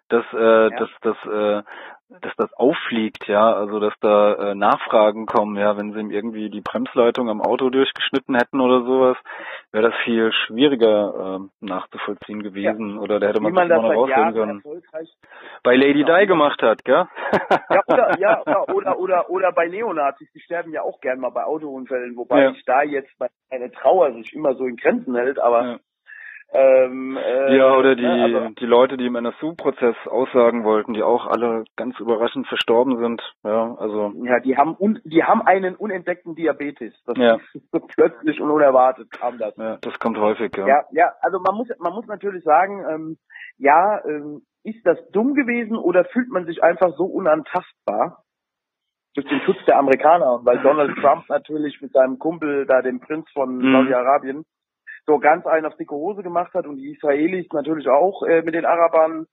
dass, 0.10 0.26
äh, 0.34 0.70
dass, 0.78 0.90
dass, 1.02 1.18
äh, 1.26 1.64
dass 2.10 2.36
das 2.38 2.52
auffliegt, 2.54 3.28
ja, 3.28 3.54
also 3.54 3.80
dass 3.80 3.94
da 4.02 4.34
äh, 4.52 4.56
Nachfragen 4.56 5.28
kommen, 5.28 5.58
ja, 5.58 5.78
wenn 5.78 5.94
sie 5.94 6.00
ihm 6.00 6.10
irgendwie 6.10 6.50
die 6.50 6.62
Bremsleitung 6.62 7.30
am 7.30 7.40
Auto 7.42 7.70
durchgeschnitten 7.70 8.36
hätten 8.36 8.60
oder 8.62 8.82
sowas, 8.84 9.18
wäre 9.72 9.92
das 9.92 10.00
viel 10.04 10.32
schwieriger 10.34 11.40
äh, 11.40 11.66
nachzuvollziehen 11.66 12.42
gewesen 12.42 12.98
oder 12.98 13.20
da 13.20 13.28
hätte 13.28 13.42
wie 13.42 13.52
man 13.52 13.70
das 13.70 13.80
mal 13.82 13.90
seit 13.90 13.98
raushören 13.98 14.36
Jahren 14.36 14.62
können. 14.64 14.84
Bei 15.64 15.76
Lady 15.76 16.00
Genau. 16.04 16.18
Di 16.18 16.26
gemacht 16.26 16.62
hat, 16.64 16.84
gell? 16.84 17.08
Ja, 17.70 17.82
oder, 17.88 18.10
ja, 18.20 18.42
ja, 18.46 18.64
oder, 18.74 18.98
oder, 19.00 19.30
oder 19.30 19.52
bei 19.52 19.68
Neonazis, 19.68 20.32
die 20.34 20.40
sterben 20.40 20.72
ja 20.72 20.82
auch 20.82 21.00
gern 21.02 21.20
mal 21.20 21.30
bei 21.30 21.44
Autounfällen, 21.44 22.16
wobei 22.16 22.44
Ja. 22.44 22.52
ich 22.52 22.64
da 22.66 22.82
jetzt 22.82 23.16
bei 23.20 23.28
eine 23.52 23.72
Trauer 23.72 24.14
sich 24.14 24.34
immer 24.34 24.56
so 24.56 24.66
in 24.66 24.78
Grenzen 24.78 25.16
hält, 25.16 25.40
aber 25.40 25.64
Ja. 25.64 25.80
Ähm, 26.52 27.18
äh, 27.18 27.56
Ja, 27.58 27.76
oder 27.76 27.96
die, 27.96 28.02
ne, 28.04 28.24
also, 28.24 28.50
die 28.56 28.66
Leute, 28.66 28.98
die 28.98 29.06
im 29.06 29.16
NSU-Prozess 29.16 29.96
aussagen 30.08 30.64
wollten, 30.64 30.94
die 30.94 31.04
auch 31.04 31.28
alle 31.28 31.64
ganz 31.76 32.00
überraschend 32.00 32.48
verstorben 32.48 32.98
sind. 32.98 33.22
Ja, 33.44 33.76
also, 33.76 34.12
ja, 34.24 34.40
die 34.40 34.58
haben 34.58 34.76
un, 34.80 35.00
die 35.04 35.24
haben 35.24 35.42
einen 35.44 35.76
unentdeckten 35.76 36.36
Diabetes. 36.36 36.94
Das 37.06 37.18
Ja. 37.18 37.36
ist 37.54 37.72
plötzlich 37.96 38.42
und 38.42 38.50
unerwartet 38.50 39.12
kam 39.12 39.38
das. 39.38 39.56
ja, 39.58 39.78
das 39.82 40.00
kommt 40.00 40.18
häufig, 40.18 40.56
ja. 40.58 40.68
Ja, 40.68 40.84
ja, 40.92 41.12
also 41.22 41.40
man 41.40 41.56
muss 41.56 41.68
man 41.80 41.94
muss 41.94 42.08
natürlich 42.08 42.44
sagen, 42.44 42.84
ähm, 42.90 43.18
ja, 43.58 44.04
ähm, 44.06 44.42
ist 44.64 44.86
das 44.86 44.98
dumm 45.12 45.36
gewesen 45.36 45.78
oder 45.78 46.04
fühlt 46.06 46.30
man 46.30 46.46
sich 46.46 46.64
einfach 46.64 46.96
so 46.98 47.06
unantastbar 47.06 48.24
durch 49.16 49.28
den 49.28 49.40
Schutz 49.42 49.58
der 49.66 49.78
Amerikaner 49.78 50.40
weil 50.44 50.60
Donald 50.60 50.96
Trump 51.02 51.30
natürlich 51.30 51.82
mit 51.82 51.92
seinem 51.94 52.20
Kumpel 52.20 52.66
da 52.66 52.82
dem 52.82 53.00
Prinz 53.00 53.26
von 53.34 53.58
Mhm. 53.58 53.72
Saudi-Arabien 53.74 54.46
so 55.10 55.18
ganz 55.20 55.46
einen 55.48 55.66
auf 55.66 55.76
dicke 55.76 55.96
Hose 55.96 56.22
gemacht 56.22 56.54
hat 56.54 56.68
und 56.68 56.78
die 56.78 56.92
Israelis 56.92 57.48
natürlich 57.52 57.88
auch 57.90 58.22
äh, 58.24 58.44
mit 58.44 58.54
den 58.54 58.66
Arabern 58.66 59.26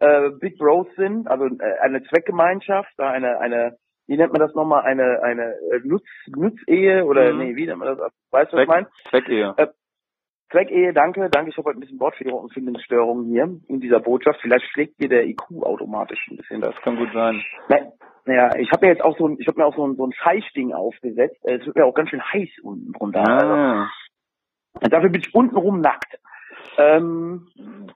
äh, 0.00 0.30
Big 0.40 0.58
Bros 0.58 0.88
sind, 0.96 1.28
also 1.28 1.46
äh, 1.46 1.78
eine 1.80 2.02
Zweckgemeinschaft, 2.02 2.90
da 2.96 3.10
eine 3.10 3.38
eine 3.38 3.76
wie 4.08 4.16
nennt 4.16 4.32
man 4.32 4.40
das 4.40 4.54
nochmal 4.54 4.82
eine 4.82 5.22
eine 5.22 5.54
äh, 5.70 5.80
Nutz 5.84 6.04
Nutzehe 6.26 7.04
oder 7.04 7.32
Mhm. 7.32 7.38
nee 7.38 7.56
wie 7.56 7.66
nennt 7.66 7.78
man 7.78 7.96
das 7.96 8.10
weißt 8.32 8.52
du 8.52 8.56
was 8.56 8.62
ich 8.64 8.68
meine 8.68 8.88
Zweckehe. 9.10 9.54
Zweckehe, 10.50 10.92
danke, 10.92 11.30
danke. 11.30 11.50
Ich 11.50 11.56
habe 11.56 11.68
heute 11.68 11.78
ein 11.78 11.80
bisschen 11.80 11.98
Wortfindungsstörungen 11.98 13.24
hier 13.26 13.44
in 13.68 13.80
dieser 13.80 14.00
Botschaft. 14.00 14.38
Vielleicht 14.42 14.66
schlägt 14.66 15.00
dir 15.00 15.08
der 15.08 15.24
IQ 15.26 15.40
automatisch 15.62 16.20
ein 16.30 16.36
bisschen 16.36 16.60
das. 16.60 16.74
Kann 16.82 16.96
gut 16.96 17.08
sein. 17.14 17.42
Ne- 17.70 17.92
Ja, 18.26 18.54
ich 18.56 18.70
habe 18.70 18.84
mir 18.86 18.92
jetzt 18.92 19.02
auch 19.02 19.16
so 19.16 19.26
ein, 19.28 19.36
ich 19.40 19.46
habe 19.48 19.58
mir 19.58 19.66
auch 19.66 19.74
so 19.74 19.86
ein, 19.86 19.96
so 19.96 20.04
ein 20.06 20.12
Scheißding 20.12 20.74
aufgesetzt. 20.74 21.38
Äh, 21.44 21.54
Es 21.54 21.64
wird 21.66 21.76
mir 21.76 21.86
auch 21.86 21.94
ganz 21.94 22.10
schön 22.10 22.22
heiß 22.22 22.50
unten 22.62 22.92
drunter. 22.92 23.20
Also, 23.26 23.54
Ah, 24.80 24.88
dafür 24.88 25.10
bin 25.10 25.20
ich 25.20 25.34
untenrum 25.34 25.80
nackt. 25.80 26.18
Ähm, 26.78 27.48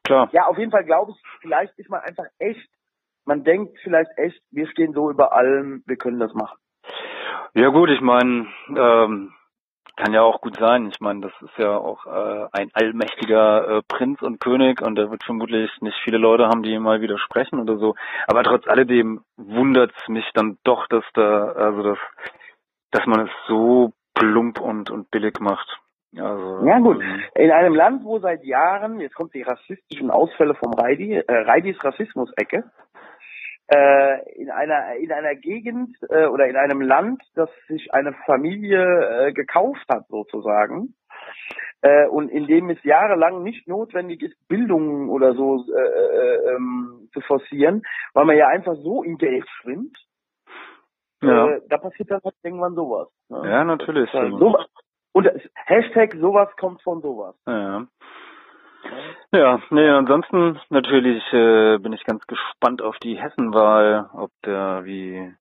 klar. 0.04 0.28
ja, 0.32 0.46
auf 0.46 0.58
jeden 0.58 0.70
Fall 0.70 0.84
glaube 0.84 1.12
ich, 1.12 1.22
vielleicht 1.40 1.78
ist 1.78 1.88
man 1.88 2.00
einfach 2.00 2.26
echt, 2.38 2.68
man 3.24 3.42
denkt 3.42 3.78
vielleicht 3.82 4.10
echt, 4.16 4.40
wir 4.50 4.68
stehen 4.68 4.92
so 4.92 5.10
über 5.10 5.34
allem, 5.34 5.82
wir 5.86 5.96
können 5.96 6.20
das 6.20 6.34
machen. 6.34 6.58
Ja 7.54 7.68
gut, 7.68 7.90
ich 7.90 8.02
meine, 8.02 8.46
ähm, 8.68 9.32
kann 9.96 10.12
ja 10.12 10.22
auch 10.22 10.42
gut 10.42 10.56
sein. 10.58 10.90
Ich 10.92 11.00
meine, 11.00 11.22
das 11.22 11.32
ist 11.40 11.56
ja 11.56 11.74
auch 11.76 12.04
äh, 12.06 12.48
ein 12.52 12.70
allmächtiger 12.74 13.78
äh, 13.78 13.82
Prinz 13.88 14.20
und 14.20 14.40
König 14.40 14.82
und 14.82 14.98
er 14.98 15.10
wird 15.10 15.24
vermutlich 15.24 15.70
nicht 15.80 15.96
viele 16.04 16.18
Leute 16.18 16.48
haben, 16.48 16.62
die 16.62 16.72
ihm 16.72 16.82
mal 16.82 17.00
widersprechen 17.00 17.58
oder 17.58 17.78
so. 17.78 17.94
Aber 18.26 18.42
trotz 18.42 18.68
alledem 18.68 19.24
wundert 19.36 19.92
es 19.96 20.08
mich 20.08 20.26
dann 20.34 20.58
doch, 20.64 20.86
dass 20.88 21.04
da, 21.14 21.46
also 21.52 21.82
dass, 21.82 21.98
dass 22.90 23.06
man 23.06 23.20
es 23.26 23.30
so 23.48 23.92
plump 24.14 24.60
und, 24.60 24.90
und 24.90 25.10
billig 25.10 25.40
macht. 25.40 25.78
Also, 26.14 26.66
Ja, 26.66 26.78
gut. 26.78 27.02
ähm, 27.02 27.22
In 27.34 27.50
einem 27.50 27.74
Land, 27.74 28.04
wo 28.04 28.18
seit 28.18 28.44
Jahren, 28.44 29.00
jetzt 29.00 29.14
kommt 29.14 29.34
die 29.34 29.42
rassistischen 29.42 30.10
Ausfälle 30.10 30.54
vom 30.54 30.72
Reidi, 30.72 31.14
äh, 31.14 31.24
Reidis 31.28 31.82
Rassismus-Ecke, 31.82 32.64
äh, 33.68 34.32
in 34.34 34.50
einer 34.50 34.94
in 34.96 35.12
einer 35.12 35.34
Gegend 35.34 35.96
äh, 36.08 36.26
oder 36.26 36.46
in 36.46 36.56
einem 36.56 36.80
Land, 36.80 37.22
das 37.34 37.50
sich 37.66 37.92
eine 37.92 38.12
Familie 38.24 39.26
äh, 39.28 39.32
gekauft 39.32 39.84
hat 39.88 40.06
sozusagen 40.08 40.94
äh, 41.82 42.06
und 42.06 42.28
in 42.30 42.46
dem 42.46 42.70
es 42.70 42.82
jahrelang 42.84 43.42
nicht 43.42 43.66
notwendig 43.68 44.22
ist, 44.22 44.48
Bildung 44.48 45.08
oder 45.10 45.34
so 45.34 45.64
äh, 45.72 45.78
äh, 45.80 46.54
ähm, 46.54 47.08
zu 47.12 47.20
forcieren, 47.22 47.82
weil 48.14 48.24
man 48.24 48.36
ja 48.36 48.48
einfach 48.48 48.76
so 48.76 49.02
in 49.02 49.18
Geld 49.18 49.46
schwimmt. 49.60 49.96
ja. 51.22 51.48
Äh, 51.48 51.60
da 51.68 51.78
passiert 51.78 52.10
dann 52.10 52.20
halt 52.24 52.34
irgendwann 52.42 52.74
sowas. 52.74 53.08
Ne? 53.28 53.42
ja, 53.50 53.64
natürlich. 53.64 54.12
Ja, 54.12 54.30
so, 54.30 54.56
und 55.16 55.26
Hashtag 55.54 56.14
sowas 56.20 56.50
kommt 56.60 56.82
von 56.82 57.00
sowas. 57.00 57.34
Ja. 57.46 57.86
Ja, 59.32 59.62
nee, 59.70 59.88
ansonsten 59.88 60.60
natürlich 60.68 61.22
äh, 61.32 61.78
bin 61.78 61.94
ich 61.94 62.04
ganz 62.04 62.24
gespannt 62.26 62.82
auf 62.82 62.98
die 62.98 63.16
Hessenwahl, 63.16 64.10
ob 64.12 64.30
der 64.44 64.84
wie 64.84 65.34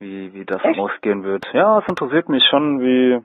wie 0.00 0.34
wie 0.34 0.44
das 0.44 0.62
Echt? 0.64 0.80
ausgehen 0.80 1.22
wird. 1.22 1.46
Ja, 1.52 1.78
es 1.78 1.88
interessiert 1.88 2.28
mich 2.28 2.42
schon, 2.50 2.80
wie 2.80 3.22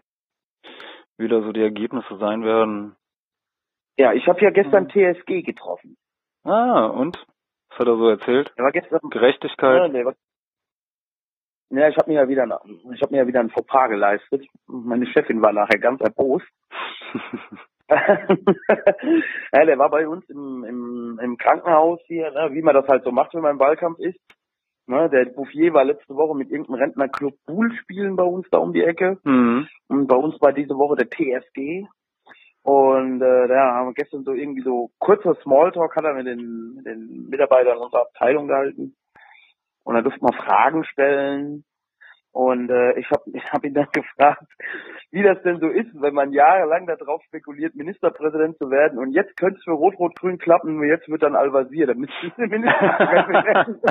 wie 1.18 1.28
da 1.28 1.42
so 1.42 1.52
die 1.52 1.64
Ergebnisse 1.64 2.18
sein 2.18 2.44
werden. 2.44 2.96
Ja, 3.98 4.14
ich 4.14 4.28
habe 4.28 4.42
ja 4.42 4.52
gestern 4.52 4.90
TSG 4.90 5.42
getroffen. 5.42 5.98
Ah, 6.44 6.86
und 6.86 7.18
was 7.70 7.80
hat 7.80 7.88
er 7.88 7.98
so 7.98 8.10
erzählt? 8.10 8.54
Der 8.58 8.66
war 8.66 8.72
gestern. 8.72 9.00
Ja, 9.02 9.10
Gerechtigkeit. 9.10 9.94
der 9.94 10.06
war, 10.06 10.14
ja 11.78 11.90
ich 11.90 11.98
habe 11.98 12.12
mir 12.12 12.22
ja 12.22 12.28
wieder, 12.28 12.62
ich 12.94 13.02
habe 13.02 13.12
mir 13.12 13.18
ja 13.18 13.28
wieder 13.28 13.40
ein 13.40 13.50
Fauxpas 13.50 13.90
geleistet. 13.90 14.46
Meine 14.68 15.06
Chefin 15.08 15.42
war 15.42 15.54
nachher 15.54 15.80
ganz 15.80 16.02
erbost. 16.02 16.46
ja, 17.90 19.66
der 19.66 19.78
war 19.78 19.90
bei 19.90 20.08
uns 20.08 20.28
im, 20.30 20.64
im, 20.64 21.20
im 21.22 21.38
Krankenhaus 21.38 22.00
hier, 22.06 22.32
ne, 22.32 22.50
wie 22.52 22.62
man 22.62 22.76
das 22.76 22.88
halt 22.88 23.04
so 23.04 23.12
macht, 23.12 23.34
wenn 23.34 23.42
man 23.42 23.54
im 23.54 23.60
Wahlkampf 23.60 24.00
ist. 24.00 24.20
Ne, 24.86 25.10
der 25.10 25.26
Bouffier 25.26 25.74
war 25.74 25.86
letzte 25.86 26.16
Woche 26.16 26.36
mit 26.36 26.50
irgendeinem 26.50 26.80
Rentnerclub 26.80 27.34
Bull 27.46 27.72
spielen 27.82 28.16
bei 28.16 28.24
uns 28.24 28.48
da 28.52 28.58
um 28.58 28.74
die 28.74 28.84
Ecke. 28.84 29.18
mhm. 29.24 29.68
Und 29.88 30.08
bei 30.08 30.16
uns 30.16 30.40
war 30.42 30.54
diese 30.54 30.76
Woche 30.76 30.98
der 30.98 31.10
TSG. 31.10 31.88
Und 32.64 33.22
äh, 33.22 33.48
da 33.48 33.74
haben 33.76 33.90
wir 33.90 33.94
gestern 33.94 34.24
so 34.24 34.32
irgendwie 34.32 34.62
so 34.62 34.90
kurzer 35.00 35.36
Smalltalk 35.42 35.96
hat 35.96 36.06
er 36.06 36.14
mit 36.14 36.28
den, 36.28 36.76
mit 36.76 36.86
den 36.86 37.28
Mitarbeitern 37.30 37.78
unserer 37.78 38.04
Abteilung 38.04 38.48
gehalten. 38.48 38.96
Und 39.84 39.96
da 39.96 40.02
durfte 40.02 40.24
man 40.24 40.34
Fragen 40.34 40.84
stellen. 40.86 41.66
Und 42.34 42.70
äh, 42.72 43.00
ich 43.00 43.10
habe 43.12 43.24
ich 43.32 43.44
hab 43.52 43.64
ihn 43.64 43.76
dann 43.76 43.88
gefragt, 43.94 44.52
wie 45.12 45.22
das 45.22 45.42
denn 45.44 45.60
so 45.60 45.68
ist, 45.68 45.90
wenn 45.94 46.16
man 46.16 46.32
jahrelang 46.32 46.88
darauf 46.88 47.22
spekuliert, 47.26 47.76
Ministerpräsident 47.76 48.58
zu 48.58 48.72
werden 48.72 48.98
und 48.98 49.12
jetzt 49.12 49.38
könnte 49.38 49.60
es 49.60 49.64
für 49.64 49.72
Rot-Rot-Grün 49.72 50.40
klappen 50.40 50.80
und 50.80 50.88
jetzt 50.88 51.08
wird 51.08 51.22
dann 51.22 51.36
Al-Wazir, 51.36 51.86
dann 51.86 52.04
es 52.04 52.38
Ministerpräsident 52.38 53.84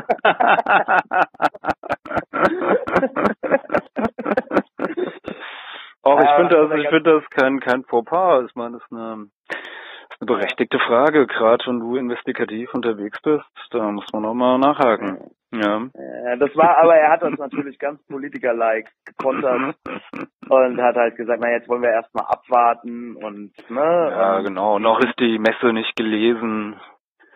Auch 6.03 6.19
ich 6.19 6.27
Ja, 6.27 6.37
finde 6.37 6.57
das, 6.57 6.81
ich 6.81 6.89
finde 6.89 7.21
das 7.21 7.31
kein 7.31 7.61
kein 7.61 7.85
Fauxpas. 7.85 8.47
Ich 8.49 8.57
meine, 8.57 8.73
das 8.73 8.83
ist 8.83 8.93
eine, 8.93 9.29
das 9.49 10.17
ist 10.17 10.21
eine 10.21 10.27
berechtigte 10.27 10.81
Frage. 10.81 11.29
Gerade 11.29 11.65
wenn 11.67 11.79
du 11.79 11.95
investigativ 11.95 12.75
unterwegs 12.75 13.21
bist, 13.23 13.47
da 13.71 13.89
muss 13.93 14.13
man 14.13 14.25
auch 14.25 14.35
mal 14.35 14.59
nachhaken. 14.59 15.31
Ja. 15.53 15.87
Ja, 15.95 16.37
das 16.37 16.57
war, 16.57 16.79
aber 16.79 16.97
er 16.97 17.11
hat 17.11 17.23
das 17.23 17.39
natürlich 17.39 17.79
ganz 17.79 18.03
Politiker-like 18.07 18.89
gekontert 19.05 19.77
und 20.49 20.81
hat 20.83 20.97
halt 20.97 21.17
gesagt, 21.17 21.41
na 21.43 21.51
jetzt 21.51 21.69
wollen 21.69 21.83
wir 21.83 21.91
erstmal 21.91 22.25
abwarten 22.27 23.17
und 23.17 23.53
ne, 23.71 24.09
Ja, 24.11 24.37
und 24.39 24.45
genau. 24.45 24.79
Noch 24.79 24.99
ist 25.01 25.19
die 25.21 25.39
Messe 25.39 25.73
nicht 25.75 25.95
gelesen. 25.97 26.81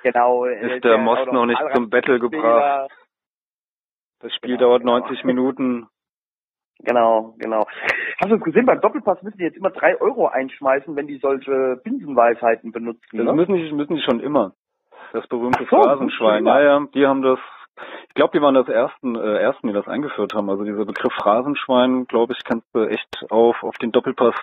genau 0.03 0.47
Ist 0.47 0.83
der 0.85 0.99
Most 0.99 1.31
noch 1.31 1.45
nicht 1.47 1.61
zum 1.75 1.91
Battle 1.91 2.19
gebracht. 2.19 2.91
Das 4.21 4.35
Spiel 4.35 4.57
Genau, 4.57 4.71
dauert 4.71 4.81
genau. 4.83 4.99
90 5.01 5.25
Minuten. 5.25 5.87
Genau, 6.81 7.35
genau. 7.39 7.67
Hast 8.21 8.31
du 8.31 8.37
es 8.37 8.43
gesehen, 8.43 8.67
beim 8.67 8.81
Doppelpass 8.81 9.23
müssen 9.23 9.39
die 9.39 9.45
jetzt 9.45 9.57
immer 9.57 9.71
drei 9.71 9.99
Euro 10.01 10.29
einschmeißen, 10.29 10.95
wenn 10.97 11.07
die 11.07 11.19
solche 11.19 11.81
Binsenweisheiten 11.85 12.73
benutzen. 12.73 13.17
Das 13.19 13.27
Ne? 13.27 13.33
müssen 13.35 13.55
die, 13.55 13.73
müssen 13.73 13.97
die 13.97 14.03
schon 14.03 14.21
immer. 14.21 14.53
Das 15.13 15.27
berühmte 15.29 15.65
so, 15.65 15.83
Phrasenschwein. 15.83 16.45
ja, 16.47 16.81
die 16.95 17.07
haben 17.07 17.23
das. 17.23 17.39
Ich 18.09 18.15
glaube, 18.15 18.37
die 18.37 18.43
waren 18.43 18.55
das 18.55 18.69
ersten, 18.69 19.17
äh, 19.17 19.39
ersten, 19.39 19.69
die 19.69 19.75
das 19.75 19.89
eingeführt 19.89 20.35
haben. 20.35 20.49
Also 20.51 20.65
dieser 20.65 20.85
Begriff 20.85 21.13
Phrasenschwein, 21.13 22.07
glaube 22.07 22.33
ich, 22.33 22.45
kannst 22.45 22.67
du 22.75 22.85
echt 22.85 23.27
auf 23.31 23.63
auf 23.63 23.77
den 23.79 23.93
Doppelpass 23.93 24.35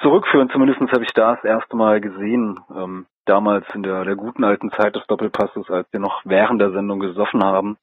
zurückführen. 0.00 0.50
Zumindest 0.50 0.80
habe 0.92 1.04
ich 1.04 1.12
da 1.12 1.34
das 1.36 1.44
erste 1.44 1.76
Mal 1.76 2.00
gesehen. 2.00 2.60
Ähm, 2.74 3.06
damals 3.26 3.66
in 3.74 3.82
der 3.82 4.04
der 4.04 4.16
guten 4.16 4.44
alten 4.44 4.70
Zeit 4.70 4.96
des 4.96 5.06
Doppelpasses, 5.06 5.68
als 5.68 5.86
wir 5.92 6.00
noch 6.00 6.22
während 6.24 6.60
der 6.60 6.70
Sendung 6.72 7.00
gesoffen 7.00 7.44
haben. 7.44 7.76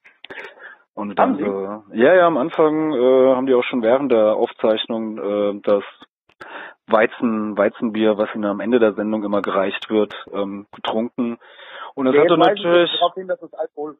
Und 0.95 1.17
dann 1.17 1.37
so, 1.37 1.83
ja, 1.93 2.13
ja, 2.13 2.27
am 2.27 2.37
Anfang 2.37 2.93
äh, 2.93 3.35
haben 3.35 3.47
die 3.47 3.55
auch 3.55 3.63
schon 3.63 3.81
während 3.81 4.11
der 4.11 4.35
Aufzeichnung 4.35 5.17
äh, 5.17 5.59
das 5.63 5.83
Weizen, 6.87 7.57
Weizenbier, 7.57 8.17
was 8.17 8.33
ihnen 8.35 8.45
am 8.45 8.59
Ende 8.59 8.79
der 8.79 8.93
Sendung 8.93 9.23
immer 9.23 9.41
gereicht 9.41 9.89
wird, 9.89 10.13
ähm, 10.31 10.67
getrunken. 10.73 11.39
Und 11.95 12.05
das 12.05 12.15
Ja, 12.15 12.21
hatte 12.21 12.37
natürlich, 12.37 12.91
darauf 12.99 13.15
hin, 13.15 13.27
dass 13.27 13.39
das 13.39 13.53
Alkohol, 13.53 13.97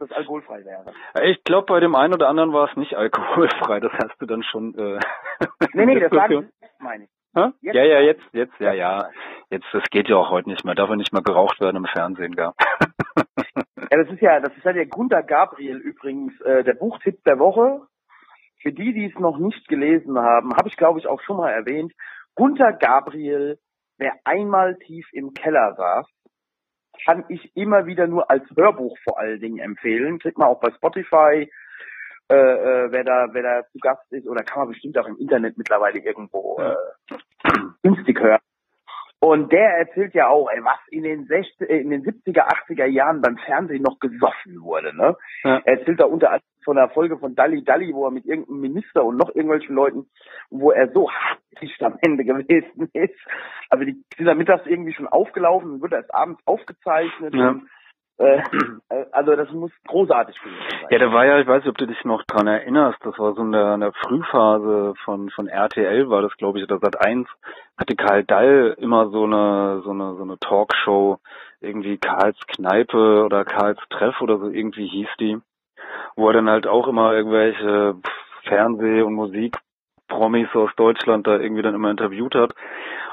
das 0.00 0.10
alkoholfrei 0.12 0.64
wäre. 0.64 0.92
ich 1.22 1.42
glaube, 1.44 1.66
bei 1.66 1.80
dem 1.80 1.94
einen 1.94 2.14
oder 2.14 2.28
anderen 2.28 2.52
war 2.52 2.68
es 2.70 2.76
nicht 2.76 2.94
alkoholfrei. 2.94 3.80
Das 3.80 3.92
hast 3.92 4.20
du 4.20 4.26
dann 4.26 4.42
schon. 4.42 4.74
Äh, 4.76 4.98
Nee, 5.74 5.86
nee, 5.86 6.00
das 6.00 6.10
sie, 6.10 6.48
meine 6.78 7.04
ich. 7.04 7.10
Ja, 7.34 7.52
ja, 7.62 8.00
jetzt, 8.00 8.22
jetzt, 8.32 8.58
ja, 8.58 8.72
ja. 8.72 9.08
Jetzt, 9.50 9.66
das 9.72 9.84
geht 9.90 10.08
ja 10.08 10.16
auch 10.16 10.30
heute 10.30 10.48
nicht 10.48 10.64
mehr. 10.64 10.74
Darf 10.74 10.90
ja 10.90 10.96
nicht 10.96 11.12
mehr 11.12 11.22
geraucht 11.22 11.60
werden 11.60 11.76
im 11.76 11.86
Fernsehen, 11.86 12.34
gar. 12.34 12.54
Ja, 13.92 13.96
das 14.04 14.08
ist 14.12 14.20
ja, 14.20 14.38
das 14.38 14.56
ist 14.56 14.64
ja 14.64 14.72
der 14.72 14.86
Gunter 14.86 15.24
Gabriel 15.24 15.76
übrigens, 15.78 16.40
äh, 16.42 16.62
der 16.62 16.74
Buchtipp 16.74 17.24
der 17.24 17.40
Woche. 17.40 17.88
Für 18.62 18.72
die, 18.72 18.92
die 18.92 19.06
es 19.06 19.18
noch 19.18 19.38
nicht 19.38 19.66
gelesen 19.66 20.16
haben, 20.16 20.54
habe 20.54 20.68
ich 20.68 20.76
glaube 20.76 21.00
ich 21.00 21.08
auch 21.08 21.20
schon 21.22 21.38
mal 21.38 21.50
erwähnt. 21.50 21.92
Gunter 22.36 22.72
Gabriel, 22.72 23.58
wer 23.98 24.14
einmal 24.24 24.76
tief 24.76 25.08
im 25.12 25.34
Keller 25.34 25.74
saß, 25.74 26.06
kann 27.04 27.24
ich 27.28 27.54
immer 27.56 27.86
wieder 27.86 28.06
nur 28.06 28.30
als 28.30 28.44
Hörbuch 28.56 28.96
vor 29.04 29.18
allen 29.18 29.40
Dingen 29.40 29.58
empfehlen. 29.58 30.18
Kriegt 30.18 30.38
man 30.38 30.48
auch 30.48 30.60
bei 30.60 30.70
Spotify, 30.70 31.50
äh, 32.28 32.34
äh, 32.34 32.92
wer 32.92 33.04
da, 33.04 33.28
wer 33.32 33.42
da 33.42 33.66
zu 33.72 33.78
Gast 33.78 34.12
ist, 34.12 34.28
oder 34.28 34.42
kann 34.44 34.60
man 34.60 34.68
bestimmt 34.68 34.96
auch 34.98 35.06
im 35.06 35.18
Internet 35.18 35.58
mittlerweile 35.58 35.98
irgendwo 35.98 36.58
äh, 36.60 36.74
günstig 37.82 38.20
hören. 38.20 38.40
Und 39.30 39.52
der 39.52 39.78
erzählt 39.78 40.12
ja 40.12 40.26
auch, 40.26 40.50
ey, 40.50 40.58
was 40.64 40.80
in 40.90 41.04
den, 41.04 41.24
60, 41.24 41.70
äh, 41.70 41.76
in 41.80 41.90
den 41.90 42.02
70er, 42.02 42.48
80er 42.48 42.86
Jahren 42.86 43.20
beim 43.20 43.36
Fernsehen 43.36 43.80
noch 43.80 44.00
gesoffen 44.00 44.60
wurde. 44.60 44.92
Ne? 44.96 45.16
Ja. 45.44 45.58
Er 45.64 45.78
erzählt 45.78 46.00
da 46.00 46.06
unter 46.06 46.30
anderem 46.30 46.42
von 46.64 46.76
einer 46.76 46.88
Folge 46.88 47.16
von 47.16 47.36
Dalli 47.36 47.62
Dalli, 47.62 47.94
wo 47.94 48.06
er 48.06 48.10
mit 48.10 48.26
irgendeinem 48.26 48.60
Minister 48.60 49.04
und 49.04 49.18
noch 49.18 49.28
irgendwelchen 49.28 49.76
Leuten, 49.76 50.06
wo 50.50 50.72
er 50.72 50.90
so 50.90 51.08
hartig 51.12 51.76
am 51.80 51.96
Ende 52.02 52.24
gewesen 52.32 52.90
ist. 52.92 53.14
Also 53.68 53.84
die 53.84 54.02
sind 54.16 54.26
da 54.26 54.34
mittags 54.34 54.66
irgendwie 54.66 54.94
schon 54.94 55.06
aufgelaufen 55.06 55.74
und 55.74 55.82
wird 55.82 55.92
erst 55.92 56.12
abends 56.12 56.44
aufgezeichnet. 56.44 57.32
Ja. 57.32 57.50
Und, 57.50 57.68
äh, 58.20 58.42
also 59.12 59.34
das 59.34 59.50
muss 59.50 59.70
großartig 59.86 60.38
gewesen 60.40 60.58
sein. 60.70 60.88
Ja, 60.90 60.98
da 60.98 61.12
war 61.12 61.26
ja, 61.26 61.40
ich 61.40 61.46
weiß 61.46 61.64
nicht, 61.64 61.70
ob 61.70 61.78
du 61.78 61.86
dich 61.86 62.04
noch 62.04 62.22
dran 62.24 62.46
erinnerst, 62.46 62.98
das 63.02 63.18
war 63.18 63.34
so 63.34 63.42
in 63.42 63.52
der, 63.52 63.74
in 63.74 63.80
der 63.80 63.92
Frühphase 63.92 64.94
von, 65.04 65.30
von 65.30 65.48
RTL 65.48 66.10
war 66.10 66.22
das, 66.22 66.36
glaube 66.36 66.58
ich, 66.58 66.64
oder 66.64 66.78
Sat 66.78 67.00
1, 67.00 67.26
hatte 67.78 67.96
Karl 67.96 68.24
Dall 68.24 68.76
immer 68.78 69.08
so 69.08 69.24
eine, 69.24 69.80
so 69.84 69.90
eine, 69.90 70.14
so 70.16 70.22
eine 70.22 70.38
Talkshow, 70.38 71.18
irgendwie 71.60 71.98
Karls 71.98 72.38
Kneipe 72.46 73.24
oder 73.24 73.44
Karls 73.44 73.78
Treff 73.90 74.20
oder 74.20 74.38
so 74.38 74.50
irgendwie 74.50 74.86
hieß 74.86 75.08
die, 75.18 75.38
wo 76.16 76.28
er 76.28 76.34
dann 76.34 76.50
halt 76.50 76.66
auch 76.66 76.88
immer 76.88 77.14
irgendwelche 77.14 77.96
Fernseh- 78.44 79.02
und 79.02 79.14
Musikpromis 79.14 80.48
aus 80.54 80.70
Deutschland 80.76 81.26
da 81.26 81.38
irgendwie 81.38 81.62
dann 81.62 81.74
immer 81.74 81.90
interviewt 81.90 82.34
hat. 82.34 82.54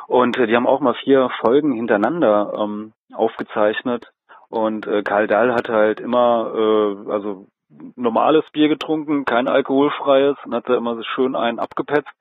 Und 0.07 0.37
äh, 0.37 0.47
die 0.47 0.55
haben 0.55 0.67
auch 0.67 0.79
mal 0.79 0.95
vier 0.95 1.29
Folgen 1.41 1.73
hintereinander 1.73 2.53
ähm, 2.57 2.93
aufgezeichnet. 3.13 4.11
Und 4.49 4.87
äh, 4.87 5.03
Karl 5.03 5.27
Dahl 5.27 5.53
hat 5.53 5.69
halt 5.69 5.99
immer, 5.99 6.51
äh, 6.55 7.11
also 7.11 7.47
normales 7.95 8.45
Bier 8.51 8.69
getrunken, 8.69 9.25
kein 9.25 9.47
alkoholfreies, 9.47 10.37
und 10.45 10.55
hat 10.55 10.69
da 10.69 10.75
immer 10.75 10.95
so 10.95 11.03
schön 11.03 11.35
einen 11.35 11.59
abgepetzt 11.59 12.11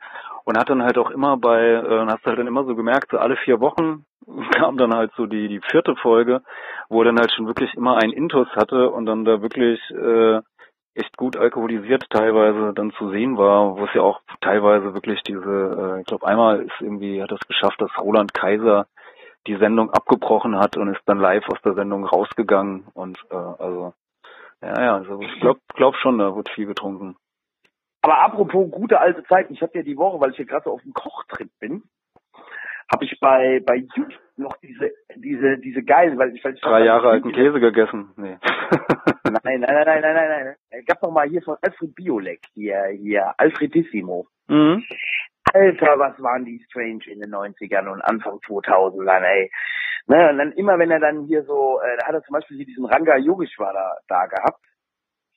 und 0.45 0.59
hat 0.59 0.71
dann 0.71 0.83
halt 0.83 0.99
auch 0.99 1.11
immer 1.11 1.37
bei, 1.37 1.61
äh, 1.61 2.07
hast 2.07 2.25
halt 2.25 2.39
dann 2.39 2.47
immer 2.47 2.65
so 2.65 2.75
gemerkt, 2.75 3.11
so 3.11 3.19
alle 3.19 3.37
vier 3.37 3.61
Wochen 3.61 4.05
kam 4.53 4.77
dann 4.77 4.95
halt 4.95 5.13
so 5.17 5.27
die, 5.27 5.49
die 5.49 5.61
vierte 5.61 5.95
Folge, 5.97 6.43
wo 6.89 7.03
er 7.03 7.07
dann 7.07 7.19
halt 7.19 7.33
schon 7.33 7.47
wirklich 7.47 7.75
immer 7.75 7.97
einen 7.97 8.13
Intus 8.13 8.49
hatte 8.57 8.91
und 8.91 9.07
dann 9.07 9.25
da 9.25 9.43
wirklich 9.43 9.81
äh, 9.91 10.41
echt 10.95 11.17
gut 11.17 11.37
alkoholisiert 11.37 12.09
teilweise 12.11 12.73
dann 12.75 12.93
zu 12.93 13.11
sehen 13.11 13.37
war, 13.37 13.77
wo 13.77 13.85
es 13.85 13.95
ja 13.95 14.03
auch 14.03 14.21
teilweise 14.41 14.95
wirklich 14.95 15.23
diese, 15.23 15.97
äh, 15.97 16.01
ich 16.01 16.07
glaube 16.07 16.27
einmal 16.27 16.63
ist 16.63 16.81
irgendwie, 16.81 17.23
hat 17.23 17.33
es 17.33 17.47
geschafft, 17.47 17.81
dass 17.81 17.91
Roland 17.99 18.33
Kaiser 18.33 18.87
die 19.47 19.57
Sendung 19.57 19.91
abgebrochen 19.91 20.59
hat 20.59 20.77
und 20.77 20.95
ist 20.95 21.03
dann 21.07 21.19
live 21.19 21.49
aus 21.49 21.61
der 21.63 21.75
Sendung 21.75 22.05
rausgegangen 22.05 22.87
und 22.95 23.19
äh, 23.31 23.35
also 23.35 23.95
ja, 24.63 24.83
ja, 24.83 24.97
also 24.97 25.21
ich 25.21 25.41
glaube 25.41 25.61
glaub 25.75 25.97
schon, 25.97 26.19
da 26.19 26.35
wird 26.35 26.49
viel 26.51 26.67
getrunken. 26.67 27.17
Aber 28.03 28.19
apropos 28.19 28.71
gute 28.71 29.01
alte 29.01 29.25
Zeiten, 29.25 29.53
ich 29.53 29.63
habe 29.63 29.73
ja 29.75 29.83
die 29.83 29.97
Woche, 29.97 30.21
weil 30.21 30.31
ich 30.31 30.37
hier 30.37 30.47
gerade 30.47 30.65
so 30.65 30.73
auf 30.73 30.83
dem 30.83 30.93
Kochtrip 30.93 31.51
bin, 31.61 31.83
habe 32.93 33.05
ich 33.05 33.19
bei 33.21 33.61
bei 33.65 33.77
YouTube 33.77 34.13
noch 34.37 34.57
diese 34.59 34.93
diese 35.15 35.59
diese 35.59 35.83
geilen, 35.83 36.19
weil 36.19 36.35
ich 36.35 36.45
weil 36.45 36.55
ich 36.55 36.61
Drei 36.61 36.85
Jahre 36.85 37.09
alten 37.09 37.33
Käse 37.33 37.61
gegessen. 37.61 38.13
Nee. 38.17 38.39
Nein, 39.43 39.61
nein, 39.61 39.75
nein, 39.75 39.85
nein, 39.87 40.03
nein, 40.03 40.15
nein, 40.15 40.45
nein. 40.45 40.57
Es 40.71 40.87
gab 40.87 41.01
doch 41.01 41.11
mal 41.11 41.29
hier 41.29 41.43
von 41.43 41.57
Alfred 41.61 41.95
Biolek 41.95 42.41
hier 42.55 42.87
hier 42.97 43.35
Alfredissimo. 43.39 44.29
mhm. 44.47 44.85
Alter, 45.53 45.99
was 45.99 46.21
waren 46.23 46.45
die 46.45 46.63
strange 46.69 47.05
in 47.07 47.21
den 47.21 47.33
90ern 47.35 47.89
und 47.89 48.03
Anfang 48.03 48.39
2000ern, 48.47 49.23
ey. 49.23 49.51
Ne, 50.09 50.31
und 50.31 50.39
dann 50.39 50.53
immer, 50.53 50.79
wenn 50.79 50.91
er 50.91 51.01
dann 51.01 51.25
hier 51.25 51.43
so, 51.45 51.81
äh, 51.81 51.97
da 51.99 52.07
hat 52.07 52.15
er 52.15 52.23
zum 52.23 52.35
Beispiel 52.35 52.59
hier 52.59 52.67
diesen 52.67 52.85
Ranga 52.85 53.17
Yogeshwara 53.17 53.97
da 54.07 54.27
gehabt. 54.27 54.61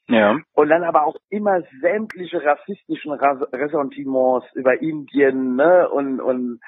Ja. 0.08 0.38
Und 0.54 0.70
dann 0.70 0.84
aber 0.84 1.06
auch 1.06 1.16
immer 1.30 1.62
sämtliche 1.82 2.44
rassistischen 2.44 3.12
Ras 3.14 3.42
Ressentiments 3.54 4.46
über 4.54 4.80
Indien, 4.82 5.56
ne, 5.56 5.90
und, 5.90 6.20
und, 6.20 6.60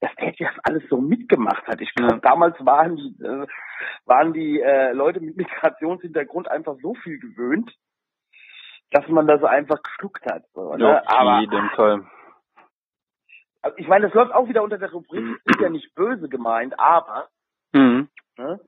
dass 0.00 0.14
der 0.16 0.32
das 0.38 0.54
alles 0.64 0.82
so 0.88 0.98
mitgemacht 1.00 1.66
hat. 1.66 1.80
Ich 1.80 1.92
glaube, 1.94 2.14
Ja. 2.14 2.20
damals 2.20 2.56
waren 2.64 2.96
die, 2.96 3.16
äh, 3.24 3.46
waren 4.06 4.32
die 4.32 4.60
äh, 4.60 4.92
Leute 4.92 5.20
mit 5.20 5.36
Migrationshintergrund 5.36 6.48
einfach 6.50 6.76
so 6.82 6.94
viel 6.94 7.18
gewöhnt, 7.18 7.72
dass 8.90 9.08
man 9.08 9.26
das 9.26 9.42
einfach 9.42 9.82
geschluckt 9.82 10.24
hat. 10.26 10.42
So, 10.52 10.74
ne? 10.74 10.84
Ja, 10.84 11.02
Aber 11.06 11.36
auf 11.36 11.40
jeden 11.40 11.70
Fall. 11.70 12.04
Ich 13.76 13.88
meine, 13.88 14.06
das 14.06 14.14
läuft 14.14 14.32
auch 14.34 14.48
wieder 14.48 14.62
unter 14.62 14.78
der 14.78 14.90
Rubrik, 14.92 15.24
ist 15.44 15.60
ja 15.60 15.68
nicht 15.68 15.94
böse 15.94 16.28
gemeint, 16.28 16.78
aber 16.78 17.28
Mhm. 17.72 18.08
ne? 18.38 18.60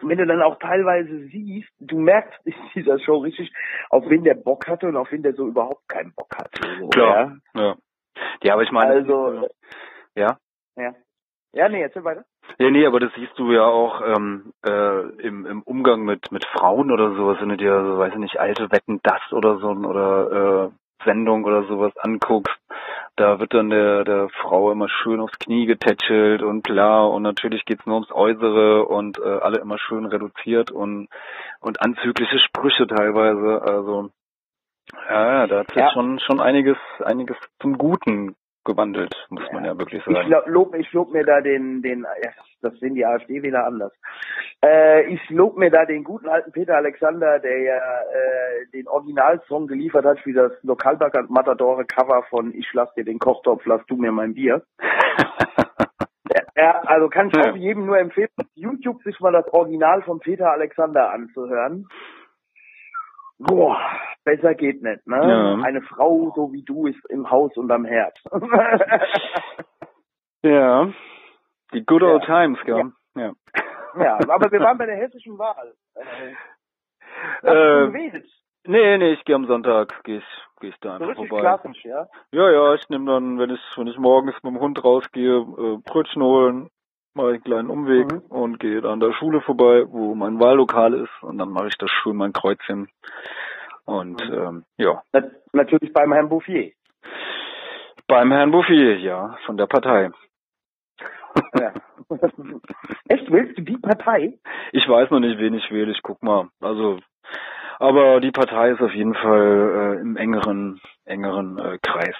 Und 0.00 0.08
wenn 0.08 0.16
du 0.16 0.24
dann 0.26 0.40
auch 0.40 0.58
teilweise 0.58 1.26
siehst, 1.28 1.68
du 1.78 1.98
merkst 1.98 2.40
in 2.46 2.54
dieser 2.74 2.98
Show 2.98 3.18
richtig, 3.18 3.52
auf 3.90 4.08
wen 4.08 4.24
der 4.24 4.34
Bock 4.34 4.66
hatte 4.66 4.86
und 4.86 4.96
auf 4.96 5.12
wen 5.12 5.22
der 5.22 5.34
so 5.34 5.46
überhaupt 5.46 5.86
keinen 5.88 6.14
Bock 6.14 6.34
hatte. 6.38 6.62
So, 6.80 6.88
Klar. 6.88 7.36
Ja. 7.54 7.76
Ja, 8.42 8.54
aber 8.54 8.62
ich 8.62 8.70
Ja? 8.70 8.74
meine, 8.74 8.92
Also, 8.94 9.46
ja. 10.14 10.38
ja. 10.76 10.94
Ja, 11.52 11.68
nee, 11.68 11.82
erzähl 11.82 12.04
weiter. 12.04 12.24
Ja, 12.58 12.70
nee, 12.70 12.86
aber 12.86 13.00
das 13.00 13.12
siehst 13.16 13.38
du 13.38 13.52
ja 13.52 13.64
auch 13.64 14.00
ähm, 14.06 14.52
äh, 14.64 15.00
im, 15.26 15.44
im 15.46 15.62
Umgang 15.62 16.02
mit 16.04 16.30
mit 16.32 16.44
Frauen 16.46 16.90
oder 16.90 17.14
sowas, 17.14 17.38
wenn 17.40 17.48
du 17.50 17.56
dir, 17.56 17.84
so, 17.84 17.98
weiß 17.98 18.12
ich 18.14 18.18
nicht, 18.18 18.38
alte 18.40 18.70
Wetten 18.72 19.00
das 19.02 19.20
oder 19.32 19.58
so 19.58 19.68
oder 19.68 20.70
äh, 20.70 21.04
Sendung 21.04 21.44
oder 21.44 21.64
sowas 21.64 21.92
anguckst, 21.98 22.56
da 23.16 23.38
wird 23.40 23.52
dann 23.54 23.70
der 23.70 24.04
der 24.04 24.28
Frau 24.30 24.72
immer 24.72 24.88
schön 24.88 25.20
aufs 25.20 25.38
Knie 25.38 25.66
getätschelt 25.66 26.42
und 26.42 26.62
bla 26.62 27.02
und 27.02 27.22
natürlich 27.22 27.64
geht's 27.64 27.84
nur 27.86 27.96
ums 27.96 28.12
Äußere 28.12 28.86
und 28.86 29.18
äh, 29.18 29.22
alle 29.22 29.58
immer 29.58 29.78
schön 29.78 30.06
reduziert 30.06 30.70
und 30.70 31.08
und 31.60 31.80
anzügliche 31.82 32.38
Sprüche 32.38 32.86
teilweise, 32.86 33.62
also 33.62 34.10
Ja, 35.08 35.32
ja, 35.40 35.46
da 35.46 35.58
hat 35.60 35.68
sich 35.68 35.76
Ja. 35.76 35.92
schon 35.92 36.18
schon 36.20 36.40
einiges 36.40 36.78
einiges 37.04 37.36
zum 37.60 37.78
Guten 37.78 38.34
gewandelt, 38.64 39.14
muss 39.30 39.44
man 39.52 39.64
ja 39.64 39.76
wirklich 39.78 40.06
Ich 40.06 40.14
sagen. 40.14 40.28
lo- 40.28 40.42
lob, 40.46 40.74
ich 40.74 40.92
lob 40.92 41.12
mir 41.12 41.24
da 41.24 41.40
den, 41.40 41.82
den, 41.82 42.06
das 42.62 42.74
sehen 42.78 42.94
die 42.94 43.04
AfD-Wähler 43.06 43.64
anders. 43.66 43.92
Äh, 44.64 45.04
ich 45.12 45.30
lob 45.30 45.56
mir 45.56 45.70
da 45.70 45.84
den 45.86 46.04
guten 46.04 46.28
alten 46.28 46.52
Peter 46.52 46.76
Alexander, 46.76 47.38
der 47.38 47.58
ja 47.62 47.76
äh, 47.76 48.66
den 48.74 48.86
Originalsong 48.88 49.66
geliefert 49.66 50.04
hat 50.04 50.20
für 50.20 50.32
das 50.32 50.52
Lokalbacke 50.62 51.24
Matadore 51.28 51.84
Cover 51.86 52.22
von 52.30 52.52
Ich 52.54 52.70
lass 52.74 52.92
dir 52.94 53.04
den 53.04 53.18
Kochtopf, 53.18 53.64
lass 53.66 53.84
du 53.86 53.96
mir 53.96 54.12
mein 54.12 54.34
Bier. 54.34 54.62
Ja, 56.56 56.80
also 56.82 57.08
kann 57.08 57.28
ich 57.28 57.38
auch 57.40 57.56
jedem 57.56 57.86
nur 57.86 57.98
empfehlen, 57.98 58.28
auf 58.36 58.46
YouTube 58.54 59.02
sich 59.02 59.18
mal 59.20 59.32
das 59.32 59.48
Original 59.52 60.02
von 60.02 60.20
Peter 60.20 60.50
Alexander 60.52 61.10
anzuhören. 61.10 61.86
Boah, 63.40 63.80
besser 64.24 64.54
geht 64.54 64.82
nicht, 64.82 65.06
ne? 65.06 65.16
Ja. 65.16 65.54
Eine 65.64 65.80
Frau 65.82 66.30
so 66.36 66.52
wie 66.52 66.62
du 66.62 66.86
ist 66.86 67.00
im 67.08 67.30
Haus 67.30 67.56
und 67.56 67.70
am 67.72 67.84
Herd. 67.86 68.18
ja, 70.42 70.92
die 71.72 71.84
good 71.84 72.02
old 72.02 72.22
Ja. 72.24 72.42
times, 72.42 72.58
gell? 72.64 72.92
Ja. 73.16 73.32
Ja, 73.98 74.18
aber 74.28 74.52
wir 74.52 74.60
waren 74.60 74.78
bei 74.78 74.86
der 74.86 74.96
hessischen 74.96 75.38
Wahl. 75.38 75.74
Äh, 75.94 76.34
Äh, 77.42 77.88
nee, 78.66 78.98
nee, 78.98 79.12
ich 79.12 79.24
gehe 79.24 79.34
am 79.34 79.46
Sonntag, 79.46 80.04
gehe 80.04 80.18
ich, 80.18 80.24
geh 80.60 80.68
ich 80.68 80.76
da 80.80 80.90
So 80.90 80.94
einfach 81.04 81.08
richtig 81.08 81.28
vorbei. 81.28 81.40
klassisch, 81.40 81.84
ja? 81.84 82.06
Ja, 82.32 82.50
ja, 82.50 82.74
ich 82.74 82.88
nehme 82.88 83.10
dann, 83.10 83.38
wenn 83.38 83.50
ich, 83.50 83.60
wenn 83.76 83.86
ich 83.88 83.98
morgens 83.98 84.34
mit 84.42 84.52
dem 84.52 84.60
Hund 84.60 84.82
rausgehe, 84.84 85.38
äh, 85.38 85.76
Brötchen 85.84 86.22
holen, 86.22 86.70
mache 87.14 87.28
einen 87.30 87.42
kleinen 87.42 87.70
Umweg 87.70 88.12
Mhm. 88.12 88.18
und 88.28 88.60
gehe 88.60 88.80
dann 88.80 88.92
an 88.94 89.00
der 89.00 89.12
Schule 89.12 89.40
vorbei, 89.40 89.84
wo 89.88 90.14
mein 90.14 90.38
Wahllokal 90.40 90.94
ist 90.94 91.22
und 91.22 91.38
dann 91.38 91.50
mache 91.50 91.68
ich 91.68 91.78
das 91.78 91.90
schön 91.90 92.16
mein 92.16 92.32
Kreuzchen. 92.32 92.88
Und 93.84 94.20
Mhm. 94.28 94.34
ähm, 94.34 94.64
ja, 94.76 95.02
Nat 95.12 95.30
natürlich 95.52 95.92
beim 95.92 96.12
Herrn 96.12 96.28
Bouffier. 96.28 96.72
beim 98.06 98.32
Herrn 98.32 98.50
Bouffier, 98.50 98.98
ja, 98.98 99.36
von 99.46 99.56
der 99.56 99.66
Partei. 99.66 100.10
Ja. 101.58 101.72
Echt, 103.08 103.30
willst 103.30 103.56
du 103.58 103.62
die 103.62 103.76
Partei? 103.78 104.38
Ich 104.72 104.88
weiß 104.88 105.10
noch 105.10 105.20
nicht, 105.20 105.38
wen 105.38 105.54
ich 105.54 105.70
wähle, 105.70 105.92
ich 105.92 106.02
guck 106.02 106.22
mal. 106.22 106.48
Also, 106.60 106.98
aber 107.78 108.20
die 108.20 108.32
Partei 108.32 108.70
ist 108.72 108.80
auf 108.80 108.92
jeden 108.92 109.14
Fall 109.14 109.96
äh, 109.96 110.00
im 110.00 110.16
engeren, 110.16 110.80
engeren 111.04 111.58
äh, 111.58 111.78
Kreis. 111.82 112.16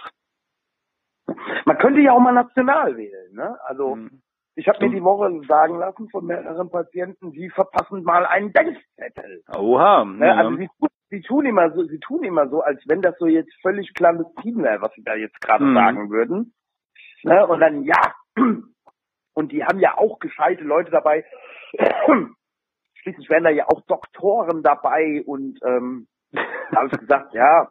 Man 1.64 1.78
könnte 1.78 2.00
ja 2.00 2.12
auch 2.12 2.20
mal 2.20 2.32
national 2.32 2.96
wählen, 2.96 3.34
ne? 3.34 3.58
Also, 3.66 3.96
Mhm. 3.96 4.22
Ich 4.56 4.66
habe 4.68 4.78
mir 4.78 4.88
Stimmt. 4.88 4.94
die 4.96 5.04
Woche 5.04 5.40
sagen 5.46 5.78
lassen 5.78 6.08
von 6.10 6.26
mehreren 6.26 6.70
Patienten, 6.70 7.30
sie 7.32 7.48
verpassen 7.50 8.02
mal 8.02 8.26
einen 8.26 8.52
Denkzettel. 8.52 9.42
Oha, 9.56 10.04
Ne? 10.04 10.26
ja. 10.26 10.34
Also 10.36 10.56
sie, 10.56 10.68
tun- 10.78 10.88
sie 11.10 11.20
tun 11.22 11.46
immer 11.46 11.70
so, 11.72 11.84
sie 11.84 11.98
tun 12.00 12.24
immer 12.24 12.48
so, 12.48 12.60
als 12.60 12.82
wenn 12.86 13.00
das 13.02 13.16
so 13.18 13.26
jetzt 13.26 13.52
völlig 13.62 13.94
clandestin 13.94 14.62
wäre, 14.62 14.82
was 14.82 14.92
sie 14.94 15.02
da 15.04 15.14
jetzt 15.14 15.40
gerade 15.40 15.64
Mhm. 15.64 15.74
sagen 15.74 16.10
würden. 16.10 16.54
Ne? 17.22 17.46
Und 17.46 17.60
dann 17.60 17.84
ja. 17.84 18.14
Und 19.32 19.52
die 19.52 19.62
haben 19.64 19.78
ja 19.78 19.96
auch 19.96 20.18
gescheite 20.18 20.64
Leute 20.64 20.90
dabei. 20.90 21.24
Schließlich 22.96 23.30
wären 23.30 23.44
da 23.44 23.50
ja 23.50 23.66
auch 23.68 23.80
Doktoren 23.86 24.62
dabei 24.62 25.22
und 25.24 25.58
ähm, 25.64 26.08
da 26.32 26.42
habe 26.76 26.88
ich 26.92 26.98
gesagt, 26.98 27.32
ja, 27.32 27.70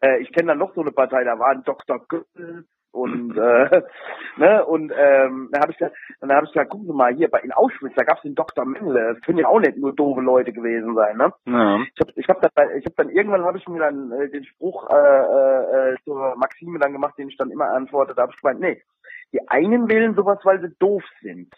äh, 0.00 0.20
ich 0.20 0.30
kenne 0.32 0.48
da 0.48 0.54
noch 0.54 0.74
so 0.74 0.82
eine 0.82 0.92
Partei, 0.92 1.24
da 1.24 1.38
war 1.38 1.48
ein 1.50 1.64
Dr. 1.64 1.98
Goebbels 2.06 2.66
und 2.92 3.36
äh, 3.36 3.82
ne 4.36 4.64
und 4.64 4.92
ähm, 4.96 5.48
dann 5.52 5.62
habe 5.62 5.72
ich 5.72 5.78
gesagt, 5.78 5.96
dann 6.20 6.32
habe 6.32 6.46
ich 6.46 6.52
gesagt, 6.52 6.70
gucken 6.70 6.86
Sie 6.86 6.92
mal 6.92 7.14
hier 7.14 7.28
bei 7.28 7.40
in 7.40 7.52
Auschwitz, 7.52 7.94
da 7.96 8.04
gab 8.04 8.16
es 8.16 8.22
den 8.22 8.34
Dr. 8.34 8.64
Mengele, 8.64 9.14
das 9.14 9.22
können 9.22 9.38
ja 9.38 9.48
auch 9.48 9.60
nicht 9.60 9.76
nur 9.76 9.94
doofe 9.94 10.20
Leute 10.20 10.52
gewesen 10.52 10.94
sein, 10.94 11.16
ne? 11.16 11.32
ja. 11.46 11.78
Ich 11.94 12.00
habe 12.00 12.12
ich 12.16 12.28
hab 12.28 12.54
dann, 12.54 12.76
ich 12.76 12.86
hab 12.86 12.96
dann 12.96 13.10
irgendwann 13.10 13.44
habe 13.44 13.58
ich 13.58 13.68
mir 13.68 13.80
dann 13.80 14.10
äh, 14.12 14.30
den 14.30 14.44
Spruch 14.44 14.88
äh, 14.90 14.94
äh, 14.94 15.92
äh, 15.92 15.96
zur 16.04 16.36
Maxime 16.36 16.78
dann 16.78 16.92
gemacht, 16.92 17.16
den 17.18 17.28
ich 17.28 17.36
dann 17.36 17.50
immer 17.50 17.70
antworte. 17.70 18.14
Da 18.14 18.22
habe 18.22 18.32
ich 18.34 18.40
gemeint, 18.40 18.60
nee, 18.60 18.82
die 19.32 19.48
einen 19.48 19.88
wählen 19.88 20.14
sowas, 20.14 20.38
weil 20.44 20.60
sie 20.60 20.74
doof 20.78 21.04
sind. 21.20 21.54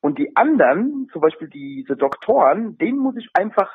Und 0.00 0.18
die 0.18 0.34
anderen, 0.34 1.08
zum 1.12 1.20
Beispiel 1.20 1.48
diese 1.48 1.96
Doktoren, 1.96 2.78
denen 2.78 2.98
muss 2.98 3.16
ich 3.16 3.28
einfach 3.34 3.70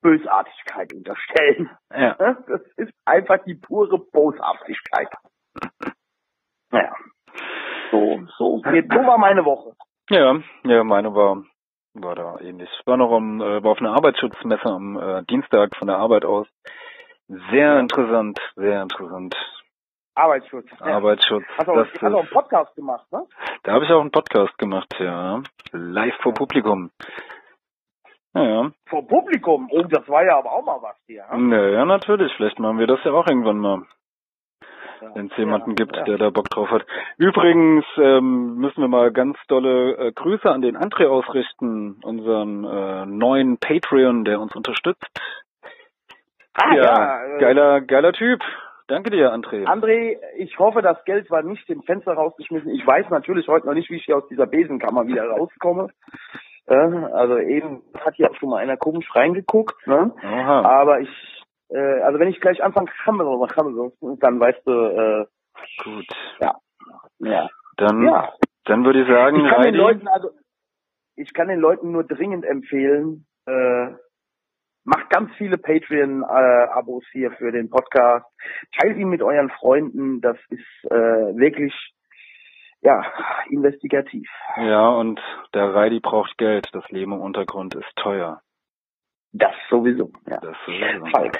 Bösartigkeit 0.00 0.92
unterstellen. 0.92 1.70
ja. 1.94 2.14
Das 2.46 2.62
ist 2.76 2.92
einfach 3.04 3.44
die 3.44 3.54
pure 3.54 3.98
Boshaftigkeit. 3.98 5.08
Naja. 6.72 6.92
So, 7.90 8.20
so, 8.38 8.58
so 8.58 9.06
war 9.06 9.18
meine 9.18 9.44
Woche. 9.44 9.74
Ja, 10.10 10.40
ja, 10.64 10.84
meine 10.84 11.14
war 11.14 11.42
war 11.94 12.14
da 12.14 12.38
ähnlich. 12.40 12.70
War 12.86 12.96
noch 12.96 13.12
am, 13.12 13.40
äh, 13.40 13.62
war 13.62 13.72
auf 13.72 13.80
einer 13.80 13.92
Arbeitsschutzmesse 13.92 14.64
am 14.64 14.98
äh, 14.98 15.22
Dienstag 15.24 15.76
von 15.76 15.88
der 15.88 15.98
Arbeit 15.98 16.24
aus. 16.24 16.46
Sehr 17.50 17.78
interessant, 17.78 18.38
sehr 18.56 18.82
interessant. 18.82 19.34
Arbeitsschutz. 20.14 20.66
Ja. 20.80 20.96
Arbeitsschutz. 20.96 21.44
Hast 21.56 21.68
du 21.68 21.72
auch, 21.72 21.86
hast 21.86 22.02
auch 22.02 22.20
einen 22.20 22.28
Podcast 22.28 22.74
gemacht, 22.76 23.10
ne? 23.12 23.26
da 23.62 23.72
habe 23.72 23.84
ich 23.84 23.90
auch 23.90 24.00
einen 24.00 24.10
Podcast 24.10 24.56
gemacht, 24.58 24.94
ja. 24.98 25.42
Live 25.72 26.16
vor 26.22 26.34
Publikum. 26.34 26.90
Ja, 28.34 28.42
ja. 28.42 28.70
Vor 28.88 29.06
Publikum. 29.06 29.68
Oh, 29.70 29.82
das 29.82 30.06
war 30.08 30.24
ja 30.24 30.38
aber 30.38 30.52
auch 30.52 30.64
mal 30.64 30.82
was 30.82 30.96
hier. 31.06 31.24
Ja, 31.30 31.68
ja, 31.68 31.84
natürlich. 31.84 32.32
Vielleicht 32.36 32.58
machen 32.58 32.78
wir 32.78 32.86
das 32.86 33.02
ja 33.04 33.12
auch 33.12 33.26
irgendwann 33.26 33.58
mal. 33.58 33.82
Wenn 35.14 35.26
es 35.26 35.36
jemanden 35.36 35.70
Ja, 35.70 35.74
gibt, 35.74 35.96
ja. 35.96 36.04
der 36.04 36.18
da 36.18 36.30
Bock 36.30 36.48
drauf 36.50 36.70
hat. 36.70 36.84
Übrigens 37.18 37.84
ähm, 37.96 38.56
müssen 38.56 38.80
wir 38.80 38.88
mal 38.88 39.12
ganz 39.12 39.36
dolle 39.48 39.96
äh, 39.96 40.12
Grüße 40.12 40.50
an 40.50 40.62
den 40.62 40.76
André 40.76 41.06
ausrichten, 41.06 42.00
unseren 42.02 42.64
äh, 42.64 43.06
neuen 43.06 43.58
Patreon, 43.58 44.24
der 44.24 44.40
uns 44.40 44.54
unterstützt. 44.54 45.06
Ah, 46.54 46.74
ja, 46.74 47.24
äh, 47.24 47.38
geiler, 47.40 47.80
geiler 47.80 48.12
Typ. 48.12 48.40
Danke 48.88 49.10
dir, 49.10 49.32
André. 49.32 49.64
André, 49.64 50.18
ich 50.36 50.58
hoffe, 50.58 50.82
das 50.82 51.02
Geld 51.04 51.30
war 51.30 51.42
nicht 51.42 51.68
im 51.70 51.82
Fenster 51.82 52.12
rausgeschmissen. 52.12 52.70
Ich 52.72 52.86
weiß 52.86 53.08
natürlich 53.10 53.48
heute 53.48 53.66
noch 53.66 53.74
nicht, 53.74 53.90
wie 53.90 53.96
ich 53.96 54.04
hier 54.04 54.18
aus 54.18 54.28
dieser 54.28 54.46
Besenkammer 54.46 55.06
wieder 55.06 55.24
rauskomme. 55.28 55.88
Äh, 56.66 56.74
also 56.74 57.38
eben 57.38 57.82
hat 57.98 58.14
hier 58.16 58.30
auch 58.30 58.36
schon 58.36 58.50
mal 58.50 58.58
einer 58.58 58.76
komisch 58.76 59.08
reingeguckt. 59.14 59.86
Ne? 59.86 60.12
Aber 60.22 61.00
ich, 61.00 61.41
äh, 61.74 62.00
also 62.02 62.18
wenn 62.18 62.28
ich 62.28 62.40
gleich 62.40 62.62
anfange, 62.62 62.90
dann 64.20 64.40
weißt 64.40 64.66
du, 64.66 64.72
äh, 64.72 65.26
Gut. 65.84 66.06
ja. 66.40 67.48
Dann, 67.76 68.02
Ja. 68.02 68.32
dann 68.64 68.84
würde 68.84 69.02
ich 69.02 69.08
sagen, 69.08 69.36
Ich 69.44 69.50
kann 69.50 69.62
den 69.62 69.74
Leuten 69.74 70.08
also, 70.08 70.30
ich 71.16 71.32
kann 71.34 71.48
den 71.48 71.60
Leuten 71.60 71.92
nur 71.92 72.04
dringend 72.04 72.44
empfehlen, 72.44 73.26
äh, 73.46 73.88
macht 74.84 75.10
ganz 75.10 75.30
viele 75.36 75.58
Patreon-Abos 75.58 77.04
hier 77.12 77.30
für 77.32 77.52
den 77.52 77.70
Podcast. 77.70 78.26
Teilt 78.78 78.96
ihn 78.98 79.08
mit 79.08 79.22
euren 79.22 79.50
Freunden. 79.50 80.20
Das 80.20 80.36
ist 80.50 80.90
äh, 80.90 81.36
wirklich, 81.36 81.72
ja, 82.80 83.04
investigativ. 83.48 84.28
ja, 84.56 84.88
und 84.88 85.20
der 85.54 85.72
Reidi 85.74 86.00
braucht 86.00 86.36
Geld. 86.38 86.68
Das 86.72 86.88
Leben 86.90 87.12
im 87.12 87.20
Untergrund 87.20 87.74
ist 87.76 87.94
teuer. 87.96 88.40
Das 89.32 89.54
sowieso. 89.70 90.10
Ja. 90.26 90.38
Das 90.40 90.56
sowieso. 90.66 91.06
Falk, 91.06 91.38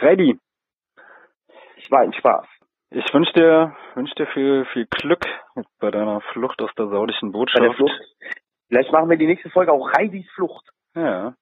Reidi, 0.00 0.38
es 1.76 1.90
war 1.90 2.00
ein 2.00 2.12
Spaß. 2.12 2.46
ich 2.90 3.14
wünsche 3.14 3.32
dir, 3.32 3.76
wünsch 3.94 4.14
dir 4.14 4.26
viel, 4.28 4.64
viel 4.72 4.86
Glück 4.90 5.26
bei 5.80 5.90
deiner 5.90 6.20
Flucht 6.32 6.60
aus 6.62 6.70
der 6.76 6.88
saudischen 6.88 7.32
Botschaft. 7.32 7.82
Vielleicht 8.68 8.92
machen 8.92 9.10
wir 9.10 9.16
die 9.16 9.26
nächste 9.26 9.50
Folge 9.50 9.72
auch 9.72 9.90
Reidis 9.92 10.30
Flucht. 10.34 10.68
Ja. 10.94 11.34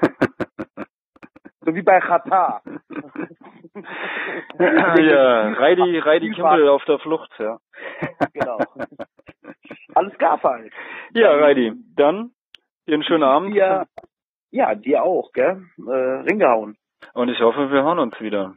So 1.64 1.72
wie 1.76 1.82
bei 1.82 2.00
Katar. 2.00 2.60
ja, 4.58 5.52
Reidi, 5.52 5.98
Reidi 5.98 6.30
Kimpel 6.32 6.68
auf 6.68 6.84
der 6.86 6.98
Flucht, 6.98 7.30
ja. 7.38 7.58
Genau. 8.32 8.58
Alles 9.94 10.18
klar, 10.18 10.38
Falk. 10.38 10.72
Ja, 11.14 11.30
Reidi, 11.30 11.72
dann 11.94 12.32
einen 12.88 13.04
schönen 13.04 13.22
Abend 13.22 13.54
Dir, 13.54 13.86
ja, 14.52 14.74
dir 14.74 15.02
auch, 15.02 15.32
gell? 15.32 15.64
Äh, 15.78 15.90
Ring 15.90 16.38
gehauen. 16.38 16.76
und 17.14 17.28
ich 17.28 17.40
hoffe, 17.40 17.70
wir 17.70 17.82
hören 17.82 17.98
uns 17.98 18.20
wieder. 18.20 18.54